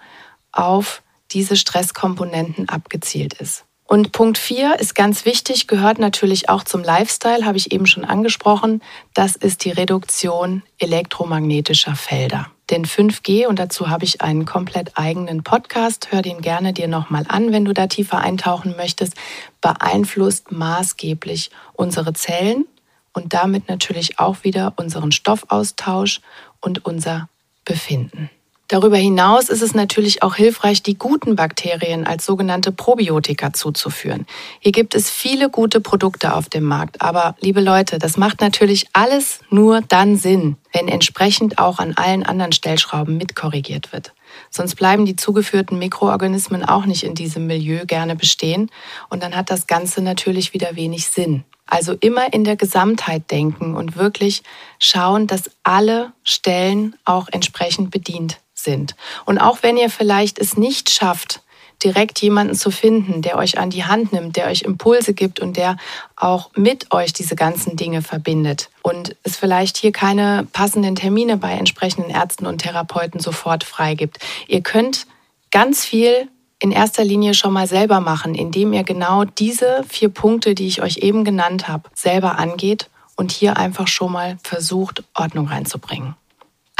auf 0.52 1.02
diese 1.30 1.56
Stresskomponenten 1.56 2.68
abgezielt 2.68 3.34
ist. 3.34 3.64
Und 3.84 4.12
Punkt 4.12 4.38
4 4.38 4.78
ist 4.80 4.94
ganz 4.94 5.24
wichtig, 5.26 5.66
gehört 5.66 5.98
natürlich 5.98 6.48
auch 6.48 6.64
zum 6.64 6.82
Lifestyle, 6.82 7.44
habe 7.44 7.58
ich 7.58 7.72
eben 7.72 7.86
schon 7.86 8.04
angesprochen. 8.04 8.82
Das 9.12 9.36
ist 9.36 9.64
die 9.64 9.70
Reduktion 9.70 10.62
elektromagnetischer 10.78 11.94
Felder. 11.94 12.51
Denn 12.70 12.84
5G, 12.86 13.46
und 13.46 13.58
dazu 13.58 13.90
habe 13.90 14.04
ich 14.04 14.22
einen 14.22 14.46
komplett 14.46 14.96
eigenen 14.96 15.42
Podcast, 15.42 16.12
hör 16.12 16.22
den 16.22 16.40
gerne 16.40 16.72
dir 16.72 16.88
nochmal 16.88 17.24
an, 17.28 17.52
wenn 17.52 17.64
du 17.64 17.72
da 17.72 17.86
tiefer 17.86 18.18
eintauchen 18.18 18.76
möchtest, 18.76 19.14
beeinflusst 19.60 20.52
maßgeblich 20.52 21.50
unsere 21.74 22.12
Zellen 22.12 22.66
und 23.12 23.34
damit 23.34 23.68
natürlich 23.68 24.18
auch 24.18 24.44
wieder 24.44 24.74
unseren 24.76 25.12
Stoffaustausch 25.12 26.20
und 26.60 26.84
unser 26.84 27.28
Befinden. 27.64 28.30
Darüber 28.72 28.96
hinaus 28.96 29.50
ist 29.50 29.60
es 29.60 29.74
natürlich 29.74 30.22
auch 30.22 30.36
hilfreich, 30.36 30.82
die 30.82 30.96
guten 30.96 31.36
Bakterien 31.36 32.06
als 32.06 32.24
sogenannte 32.24 32.72
Probiotika 32.72 33.52
zuzuführen. 33.52 34.24
Hier 34.60 34.72
gibt 34.72 34.94
es 34.94 35.10
viele 35.10 35.50
gute 35.50 35.82
Produkte 35.82 36.34
auf 36.34 36.48
dem 36.48 36.64
Markt, 36.64 37.02
aber 37.02 37.36
liebe 37.42 37.60
Leute, 37.60 37.98
das 37.98 38.16
macht 38.16 38.40
natürlich 38.40 38.86
alles 38.94 39.40
nur 39.50 39.82
dann 39.82 40.16
Sinn, 40.16 40.56
wenn 40.72 40.88
entsprechend 40.88 41.58
auch 41.58 41.80
an 41.80 41.92
allen 41.98 42.22
anderen 42.22 42.52
Stellschrauben 42.52 43.18
mitkorrigiert 43.18 43.92
wird. 43.92 44.14
Sonst 44.48 44.76
bleiben 44.76 45.04
die 45.04 45.16
zugeführten 45.16 45.78
Mikroorganismen 45.78 46.64
auch 46.64 46.86
nicht 46.86 47.02
in 47.02 47.14
diesem 47.14 47.46
Milieu 47.46 47.84
gerne 47.84 48.16
bestehen 48.16 48.70
und 49.10 49.22
dann 49.22 49.36
hat 49.36 49.50
das 49.50 49.66
Ganze 49.66 50.00
natürlich 50.00 50.54
wieder 50.54 50.76
wenig 50.76 51.08
Sinn. 51.08 51.44
Also 51.66 51.92
immer 52.00 52.32
in 52.32 52.44
der 52.44 52.56
Gesamtheit 52.56 53.30
denken 53.30 53.74
und 53.74 53.96
wirklich 53.96 54.42
schauen, 54.78 55.26
dass 55.26 55.50
alle 55.62 56.12
Stellen 56.24 56.96
auch 57.04 57.28
entsprechend 57.30 57.90
bedient 57.90 58.38
sind. 58.62 58.94
Und 59.24 59.38
auch 59.38 59.62
wenn 59.62 59.76
ihr 59.76 59.90
vielleicht 59.90 60.38
es 60.38 60.56
nicht 60.56 60.90
schafft, 60.90 61.42
direkt 61.82 62.20
jemanden 62.22 62.54
zu 62.54 62.70
finden, 62.70 63.22
der 63.22 63.36
euch 63.36 63.58
an 63.58 63.70
die 63.70 63.84
Hand 63.84 64.12
nimmt, 64.12 64.36
der 64.36 64.46
euch 64.46 64.62
Impulse 64.62 65.14
gibt 65.14 65.40
und 65.40 65.56
der 65.56 65.76
auch 66.16 66.50
mit 66.54 66.92
euch 66.92 67.12
diese 67.12 67.34
ganzen 67.34 67.76
Dinge 67.76 68.02
verbindet 68.02 68.70
und 68.82 69.16
es 69.22 69.36
vielleicht 69.36 69.76
hier 69.76 69.92
keine 69.92 70.46
passenden 70.52 70.94
Termine 70.94 71.36
bei 71.36 71.52
entsprechenden 71.52 72.10
Ärzten 72.10 72.46
und 72.46 72.58
Therapeuten 72.58 73.20
sofort 73.20 73.64
freigibt. 73.64 74.18
Ihr 74.46 74.60
könnt 74.60 75.06
ganz 75.50 75.84
viel 75.84 76.28
in 76.58 76.70
erster 76.70 77.04
Linie 77.04 77.34
schon 77.34 77.52
mal 77.52 77.66
selber 77.66 78.00
machen, 78.00 78.36
indem 78.36 78.72
ihr 78.72 78.84
genau 78.84 79.24
diese 79.24 79.84
vier 79.88 80.10
Punkte, 80.10 80.54
die 80.54 80.68
ich 80.68 80.80
euch 80.80 80.98
eben 80.98 81.24
genannt 81.24 81.66
habe, 81.66 81.90
selber 81.94 82.38
angeht 82.38 82.88
und 83.16 83.32
hier 83.32 83.56
einfach 83.56 83.88
schon 83.88 84.12
mal 84.12 84.38
versucht, 84.44 85.02
Ordnung 85.14 85.48
reinzubringen. 85.48 86.14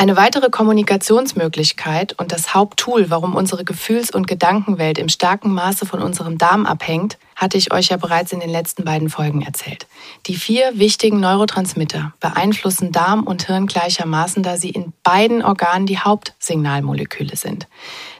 Eine 0.02 0.16
weitere 0.16 0.50
Kommunikationsmöglichkeit 0.50 2.18
und 2.18 2.32
das 2.32 2.54
Haupttool, 2.54 3.08
warum 3.10 3.36
unsere 3.36 3.64
Gefühls- 3.64 4.10
und 4.10 4.26
Gedankenwelt 4.26 4.98
im 4.98 5.08
starken 5.08 5.52
Maße 5.54 5.86
von 5.86 6.02
unserem 6.02 6.38
Darm 6.38 6.66
abhängt, 6.66 7.18
hatte 7.36 7.56
ich 7.56 7.72
euch 7.72 7.90
ja 7.90 7.98
bereits 7.98 8.32
in 8.32 8.40
den 8.40 8.50
letzten 8.50 8.82
beiden 8.82 9.10
Folgen 9.10 9.42
erzählt. 9.42 9.86
Die 10.26 10.34
vier 10.34 10.72
wichtigen 10.74 11.20
Neurotransmitter 11.20 12.14
beeinflussen 12.18 12.90
Darm 12.90 13.22
und 13.22 13.46
Hirn 13.46 13.68
gleichermaßen, 13.68 14.42
da 14.42 14.56
sie 14.56 14.70
in 14.70 14.92
beiden 15.04 15.40
Organen 15.40 15.86
die 15.86 16.00
Hauptsignalmoleküle 16.00 17.36
sind. 17.36 17.68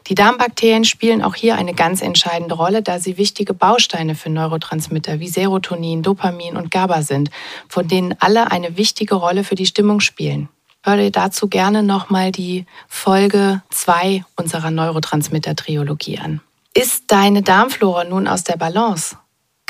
Die 0.07 0.15
Darmbakterien 0.15 0.85
spielen 0.85 1.21
auch 1.21 1.35
hier 1.35 1.57
eine 1.57 1.75
ganz 1.75 2.01
entscheidende 2.01 2.55
Rolle, 2.55 2.83
da 2.83 3.01
sie 3.01 3.19
wichtige 3.19 3.55
Bausteine 3.55 4.15
für 4.15 4.31
Neurotransmitter 4.31 5.19
wie 5.19 5.27
Serotonin, 5.27 6.05
Dopamin 6.05 6.57
und 6.57 6.71
GABA 6.71 7.03
sind, 7.03 7.33
von 7.67 7.89
denen 7.89 8.15
alle 8.21 8.53
eine 8.53 8.77
wichtige 8.77 9.17
Rolle 9.17 9.43
für 9.43 9.57
die 9.57 9.67
Stimmung 9.67 9.99
spielen. 9.99 10.49
Hör 10.85 10.97
dir 10.97 11.13
dazu 11.13 11.47
gerne 11.47 11.85
nochmal 11.85 12.33
die 12.33 12.67
Folge 12.89 13.63
2 13.71 14.25
unserer 14.35 14.73
Neurotransmitter-Triologie 14.73 16.19
an. 16.19 16.41
Ist 16.75 17.05
deine 17.07 17.43
Darmflora 17.43 18.03
nun 18.03 18.27
aus 18.27 18.43
der 18.43 18.57
Balance? 18.57 19.17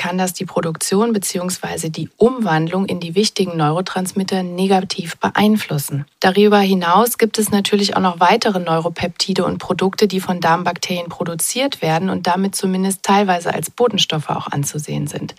kann 0.03 0.19
das 0.19 0.33
die 0.33 0.47
Produktion 0.47 1.13
bzw. 1.13 1.89
die 1.89 2.11
Umwandlung 2.17 2.87
in 2.87 2.99
die 2.99 3.15
wichtigen 3.15 3.57
Neurotransmitter 3.57 4.43
negativ 4.43 5.17
beeinflussen. 5.19 6.07
Darüber 6.19 6.59
hinaus 6.59 7.19
gibt 7.19 7.39
es 7.39 7.53
natürlich 7.53 7.95
auch 7.95 8.01
noch 8.01 8.19
weitere 8.19 8.59
Neuropeptide 8.59 9.45
und 9.45 9.59
Produkte, 9.59 10.09
die 10.09 10.19
von 10.19 10.41
Darmbakterien 10.41 11.09
produziert 11.09 11.83
werden 11.83 12.11
und 12.11 12.27
damit 12.27 12.57
zumindest 12.57 13.05
teilweise 13.05 13.55
als 13.55 13.71
Botenstoffe 13.71 14.31
auch 14.31 14.49
anzusehen 14.49 15.07
sind. 15.07 15.37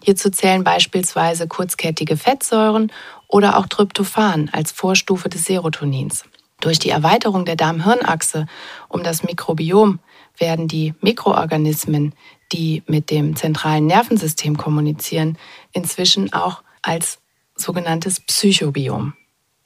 Hierzu 0.00 0.30
zählen 0.30 0.62
beispielsweise 0.62 1.48
kurzkettige 1.48 2.16
Fettsäuren 2.16 2.92
oder 3.28 3.58
auch 3.58 3.66
Tryptophan 3.66 4.50
als 4.52 4.72
Vorstufe 4.72 5.28
des 5.28 5.44
Serotonins. 5.44 6.24
Durch 6.60 6.78
die 6.78 6.90
Erweiterung 6.90 7.44
der 7.44 7.56
Darm-Hirn-Achse 7.56 8.46
um 8.88 9.02
das 9.02 9.22
Mikrobiom 9.22 9.98
werden 10.38 10.68
die 10.68 10.94
Mikroorganismen, 11.00 12.14
die 12.52 12.82
mit 12.86 13.10
dem 13.10 13.36
zentralen 13.36 13.86
Nervensystem 13.86 14.56
kommunizieren, 14.56 15.38
inzwischen 15.72 16.32
auch 16.32 16.62
als 16.82 17.18
sogenanntes 17.56 18.20
Psychobiom 18.20 19.14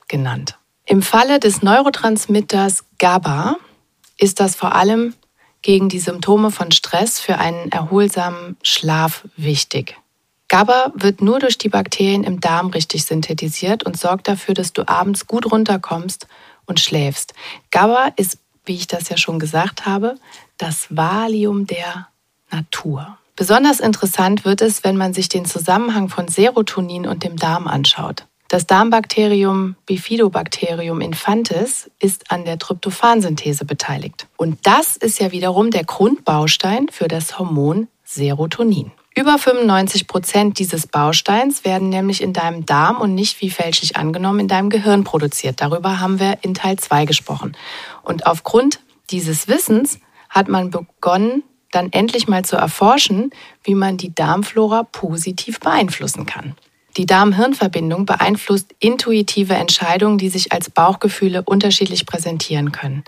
genannt. 0.08 0.58
Im 0.84 1.02
Falle 1.02 1.38
des 1.38 1.62
Neurotransmitters 1.62 2.84
GABA 2.98 3.56
ist 4.16 4.40
das 4.40 4.56
vor 4.56 4.74
allem 4.74 5.14
gegen 5.62 5.88
die 5.88 5.98
Symptome 5.98 6.50
von 6.50 6.70
Stress 6.70 7.20
für 7.20 7.38
einen 7.38 7.70
erholsamen 7.70 8.56
Schlaf 8.62 9.26
wichtig. 9.36 9.96
GABA 10.48 10.92
wird 10.94 11.20
nur 11.20 11.38
durch 11.38 11.58
die 11.58 11.68
Bakterien 11.68 12.24
im 12.24 12.40
Darm 12.40 12.68
richtig 12.68 13.04
synthetisiert 13.04 13.84
und 13.84 13.98
sorgt 13.98 14.28
dafür, 14.28 14.54
dass 14.54 14.72
du 14.72 14.88
abends 14.88 15.26
gut 15.26 15.50
runterkommst 15.50 16.26
und 16.64 16.80
schläfst. 16.80 17.34
GABA 17.70 18.12
ist, 18.16 18.38
wie 18.64 18.74
ich 18.74 18.86
das 18.86 19.10
ja 19.10 19.18
schon 19.18 19.38
gesagt 19.38 19.84
habe, 19.84 20.16
das 20.56 20.86
Valium 20.90 21.66
der 21.66 22.08
Natur. 22.50 23.18
Besonders 23.36 23.78
interessant 23.78 24.44
wird 24.44 24.62
es, 24.62 24.82
wenn 24.84 24.96
man 24.96 25.14
sich 25.14 25.28
den 25.28 25.44
Zusammenhang 25.44 26.08
von 26.08 26.28
Serotonin 26.28 27.06
und 27.06 27.24
dem 27.24 27.36
Darm 27.36 27.68
anschaut. 27.68 28.24
Das 28.48 28.66
Darmbakterium 28.66 29.76
Bifidobacterium 29.84 31.02
infantis 31.02 31.90
ist 32.00 32.30
an 32.30 32.46
der 32.46 32.58
Tryptophansynthese 32.58 33.66
beteiligt. 33.66 34.26
Und 34.38 34.58
das 34.62 34.96
ist 34.96 35.20
ja 35.20 35.32
wiederum 35.32 35.70
der 35.70 35.84
Grundbaustein 35.84 36.88
für 36.90 37.08
das 37.08 37.38
Hormon 37.38 37.88
Serotonin. 38.04 38.90
Über 39.18 39.36
95 39.36 40.06
Prozent 40.06 40.60
dieses 40.60 40.86
Bausteins 40.86 41.64
werden 41.64 41.88
nämlich 41.88 42.22
in 42.22 42.32
deinem 42.32 42.64
Darm 42.66 43.00
und 43.00 43.16
nicht 43.16 43.40
wie 43.40 43.50
fälschlich 43.50 43.96
angenommen 43.96 44.38
in 44.38 44.46
deinem 44.46 44.70
Gehirn 44.70 45.02
produziert. 45.02 45.60
Darüber 45.60 45.98
haben 45.98 46.20
wir 46.20 46.38
in 46.42 46.54
Teil 46.54 46.78
2 46.78 47.04
gesprochen. 47.04 47.56
Und 48.04 48.28
aufgrund 48.28 48.78
dieses 49.10 49.48
Wissens 49.48 49.98
hat 50.30 50.46
man 50.46 50.70
begonnen, 50.70 51.42
dann 51.72 51.90
endlich 51.90 52.28
mal 52.28 52.44
zu 52.44 52.54
erforschen, 52.54 53.30
wie 53.64 53.74
man 53.74 53.96
die 53.96 54.14
Darmflora 54.14 54.84
positiv 54.84 55.58
beeinflussen 55.58 56.24
kann. 56.24 56.54
Die 56.96 57.06
Darm-Hirn-Verbindung 57.06 58.06
beeinflusst 58.06 58.72
intuitive 58.78 59.54
Entscheidungen, 59.54 60.18
die 60.18 60.28
sich 60.28 60.52
als 60.52 60.70
Bauchgefühle 60.70 61.42
unterschiedlich 61.42 62.06
präsentieren 62.06 62.70
können. 62.70 63.02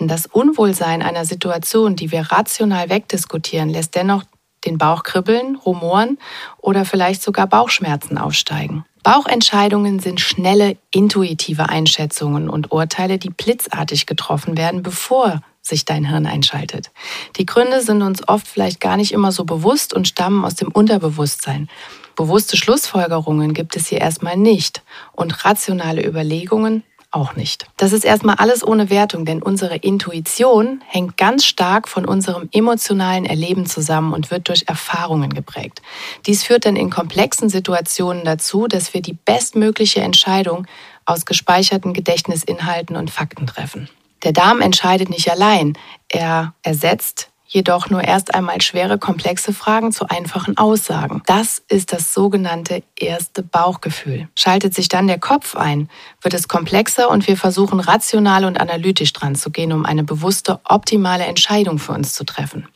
Denn 0.00 0.08
das 0.08 0.26
Unwohlsein 0.26 1.02
einer 1.02 1.24
Situation, 1.24 1.94
die 1.94 2.10
wir 2.10 2.32
rational 2.32 2.90
wegdiskutieren, 2.90 3.68
lässt 3.68 3.94
dennoch 3.94 4.24
den 4.64 4.78
Bauch 4.78 5.02
kribbeln, 5.02 5.56
rumoren 5.56 6.18
oder 6.58 6.84
vielleicht 6.84 7.22
sogar 7.22 7.46
Bauchschmerzen 7.46 8.18
aufsteigen. 8.18 8.84
Bauchentscheidungen 9.02 9.98
sind 9.98 10.20
schnelle, 10.20 10.76
intuitive 10.92 11.68
Einschätzungen 11.68 12.48
und 12.48 12.70
Urteile, 12.70 13.18
die 13.18 13.30
blitzartig 13.30 14.06
getroffen 14.06 14.56
werden, 14.56 14.82
bevor 14.82 15.40
sich 15.60 15.84
dein 15.84 16.04
Hirn 16.08 16.26
einschaltet. 16.26 16.90
Die 17.36 17.46
Gründe 17.46 17.82
sind 17.82 18.02
uns 18.02 18.26
oft 18.28 18.46
vielleicht 18.46 18.80
gar 18.80 18.96
nicht 18.96 19.12
immer 19.12 19.32
so 19.32 19.44
bewusst 19.44 19.94
und 19.94 20.08
stammen 20.08 20.44
aus 20.44 20.54
dem 20.54 20.68
Unterbewusstsein. 20.68 21.68
Bewusste 22.16 22.56
Schlussfolgerungen 22.56 23.54
gibt 23.54 23.74
es 23.74 23.86
hier 23.86 24.00
erstmal 24.00 24.36
nicht 24.36 24.82
und 25.12 25.44
rationale 25.44 26.06
Überlegungen 26.06 26.82
auch 27.12 27.36
nicht. 27.36 27.66
Das 27.76 27.92
ist 27.92 28.04
erstmal 28.04 28.36
alles 28.36 28.66
ohne 28.66 28.90
Wertung, 28.90 29.24
denn 29.24 29.42
unsere 29.42 29.76
Intuition 29.76 30.82
hängt 30.86 31.16
ganz 31.16 31.44
stark 31.44 31.88
von 31.88 32.04
unserem 32.04 32.48
emotionalen 32.52 33.24
Erleben 33.24 33.66
zusammen 33.66 34.12
und 34.12 34.30
wird 34.30 34.48
durch 34.48 34.64
Erfahrungen 34.66 35.32
geprägt. 35.32 35.82
Dies 36.26 36.42
führt 36.42 36.66
dann 36.66 36.76
in 36.76 36.90
komplexen 36.90 37.48
Situationen 37.48 38.24
dazu, 38.24 38.66
dass 38.66 38.94
wir 38.94 39.02
die 39.02 39.12
bestmögliche 39.14 40.00
Entscheidung 40.00 40.66
aus 41.04 41.26
gespeicherten 41.26 41.92
Gedächtnisinhalten 41.92 42.96
und 42.96 43.10
Fakten 43.10 43.46
treffen. 43.46 43.88
Der 44.24 44.32
Darm 44.32 44.60
entscheidet 44.60 45.10
nicht 45.10 45.30
allein. 45.30 45.76
Er 46.08 46.54
ersetzt 46.62 47.31
jedoch 47.52 47.90
nur 47.90 48.02
erst 48.02 48.34
einmal 48.34 48.62
schwere, 48.62 48.98
komplexe 48.98 49.52
Fragen 49.52 49.92
zu 49.92 50.08
einfachen 50.08 50.56
Aussagen. 50.56 51.22
Das 51.26 51.62
ist 51.68 51.92
das 51.92 52.14
sogenannte 52.14 52.82
erste 52.98 53.42
Bauchgefühl. 53.42 54.28
Schaltet 54.36 54.74
sich 54.74 54.88
dann 54.88 55.06
der 55.06 55.18
Kopf 55.18 55.54
ein, 55.54 55.88
wird 56.22 56.34
es 56.34 56.48
komplexer 56.48 57.10
und 57.10 57.26
wir 57.28 57.36
versuchen 57.36 57.80
rational 57.80 58.44
und 58.44 58.58
analytisch 58.58 59.12
dran 59.12 59.34
zu 59.34 59.50
gehen, 59.50 59.72
um 59.72 59.84
eine 59.84 60.02
bewusste, 60.02 60.60
optimale 60.64 61.24
Entscheidung 61.24 61.78
für 61.78 61.92
uns 61.92 62.14
zu 62.14 62.24
treffen. 62.24 62.66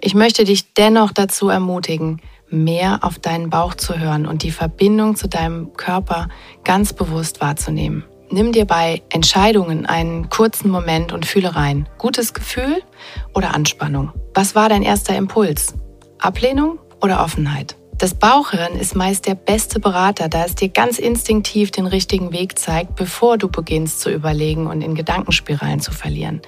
Ich 0.00 0.14
möchte 0.14 0.44
dich 0.44 0.74
dennoch 0.74 1.12
dazu 1.12 1.48
ermutigen, 1.48 2.20
mehr 2.50 3.00
auf 3.02 3.18
deinen 3.18 3.50
Bauch 3.50 3.74
zu 3.74 3.98
hören 3.98 4.26
und 4.26 4.42
die 4.44 4.52
Verbindung 4.52 5.16
zu 5.16 5.28
deinem 5.28 5.72
Körper 5.74 6.28
ganz 6.62 6.92
bewusst 6.92 7.40
wahrzunehmen. 7.40 8.04
Nimm 8.34 8.50
dir 8.50 8.64
bei 8.64 9.00
Entscheidungen 9.10 9.86
einen 9.86 10.28
kurzen 10.28 10.68
Moment 10.68 11.12
und 11.12 11.24
fühle 11.24 11.54
rein. 11.54 11.88
Gutes 11.98 12.34
Gefühl 12.34 12.82
oder 13.32 13.54
Anspannung? 13.54 14.10
Was 14.34 14.56
war 14.56 14.68
dein 14.68 14.82
erster 14.82 15.16
Impuls? 15.16 15.74
Ablehnung 16.18 16.80
oder 17.00 17.22
Offenheit? 17.22 17.76
Das 17.96 18.14
Bauchhirn 18.14 18.74
ist 18.74 18.96
meist 18.96 19.28
der 19.28 19.36
beste 19.36 19.78
Berater, 19.78 20.28
da 20.28 20.46
es 20.46 20.56
dir 20.56 20.68
ganz 20.68 20.98
instinktiv 20.98 21.70
den 21.70 21.86
richtigen 21.86 22.32
Weg 22.32 22.58
zeigt, 22.58 22.96
bevor 22.96 23.38
du 23.38 23.48
beginnst 23.48 24.00
zu 24.00 24.10
überlegen 24.10 24.66
und 24.66 24.82
in 24.82 24.96
Gedankenspiralen 24.96 25.78
zu 25.78 25.92
verlieren. 25.92 26.42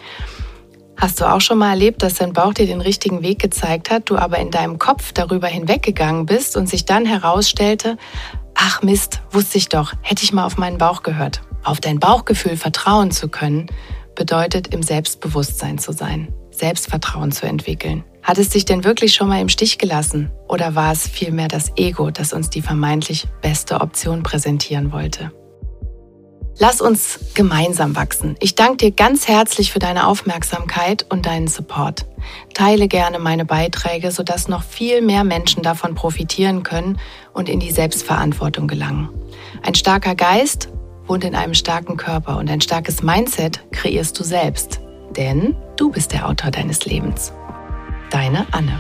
Hast 0.97 1.21
du 1.21 1.25
auch 1.25 1.41
schon 1.41 1.59
mal 1.59 1.71
erlebt, 1.71 2.03
dass 2.03 2.15
dein 2.15 2.33
Bauch 2.33 2.53
dir 2.53 2.67
den 2.67 2.81
richtigen 2.81 3.23
Weg 3.23 3.39
gezeigt 3.39 3.91
hat, 3.91 4.11
du 4.11 4.17
aber 4.17 4.39
in 4.39 4.51
deinem 4.51 4.81
Kopf 4.81 5.13
darüber 5.13 5.47
hinweggegangen 5.47 6.27
bist 6.27 6.57
und 6.57 6.69
sich 6.69 6.85
dann 6.85 7.07
herausstellte, 7.07 7.97
ach 8.57 8.83
Mist, 8.83 9.23
wusste 9.31 9.57
ich 9.59 9.69
doch, 9.69 9.93
hätte 10.03 10.25
ich 10.25 10.33
mal 10.33 10.47
auf 10.47 10.57
meinen 10.57 10.79
Bauch 10.79 11.05
gehört. 11.05 11.43
Auf 11.67 11.81
dein 11.81 11.99
Bauchgefühl 11.99 12.57
vertrauen 12.57 13.11
zu 13.11 13.29
können, 13.29 13.67
bedeutet 14.15 14.73
im 14.73 14.85
Selbstbewusstsein 14.85 15.79
zu 15.79 15.91
sein, 15.91 16.33
Selbstvertrauen 16.53 17.33
zu 17.33 17.45
entwickeln. 17.45 18.05
Hat 18.23 18.39
es 18.39 18.51
dich 18.51 18.67
denn 18.67 18.85
wirklich 18.85 19.15
schon 19.15 19.27
mal 19.27 19.41
im 19.41 19.49
Stich 19.49 19.77
gelassen? 19.77 20.31
Oder 20.49 20.77
war 20.77 20.93
es 20.93 21.09
vielmehr 21.09 21.49
das 21.49 21.73
Ego, 21.75 22.13
das 22.13 22.33
uns 22.33 22.51
die 22.51 22.63
vermeintlich 22.63 23.27
beste 23.43 23.81
Option 23.81 24.23
präsentieren 24.23 24.93
wollte? 24.93 25.33
Lass 26.57 26.81
uns 26.81 27.19
gemeinsam 27.35 27.97
wachsen. 27.97 28.37
Ich 28.39 28.55
danke 28.55 28.77
dir 28.77 28.91
ganz 28.93 29.27
herzlich 29.27 29.73
für 29.73 29.81
deine 29.81 30.07
Aufmerksamkeit 30.07 31.05
und 31.09 31.27
deinen 31.27 31.49
Support. 31.49 32.07
Teile 32.55 32.87
gerne 32.87 33.19
meine 33.19 33.45
Beiträge, 33.45 34.13
sodass 34.13 34.47
noch 34.47 34.63
viel 34.63 35.03
mehr 35.03 35.25
Menschen 35.25 35.65
davon 35.65 35.97
profitieren 35.97 36.63
können 36.63 37.01
und 37.33 37.49
in 37.49 37.59
die 37.59 37.73
Selbstverantwortung 37.73 38.69
gelangen. 38.69 39.09
Ein 39.65 39.75
starker 39.75 40.15
Geist 40.15 40.69
wohnt 41.07 41.25
in 41.25 41.35
einem 41.35 41.55
starken 41.55 41.97
Körper 41.97 42.39
und 42.39 42.51
ein 42.51 42.61
starkes 42.61 43.03
Mindset 43.03 43.61
kreierst 43.73 44.19
du 44.19 44.25
selbst. 44.25 44.81
Denn 45.17 45.55
du 45.77 45.91
bist 45.91 46.13
der 46.13 46.29
Autor 46.29 46.51
deines 46.51 46.85
Lebens. 46.85 47.33
Deine 48.11 48.47
Anne. 48.53 48.79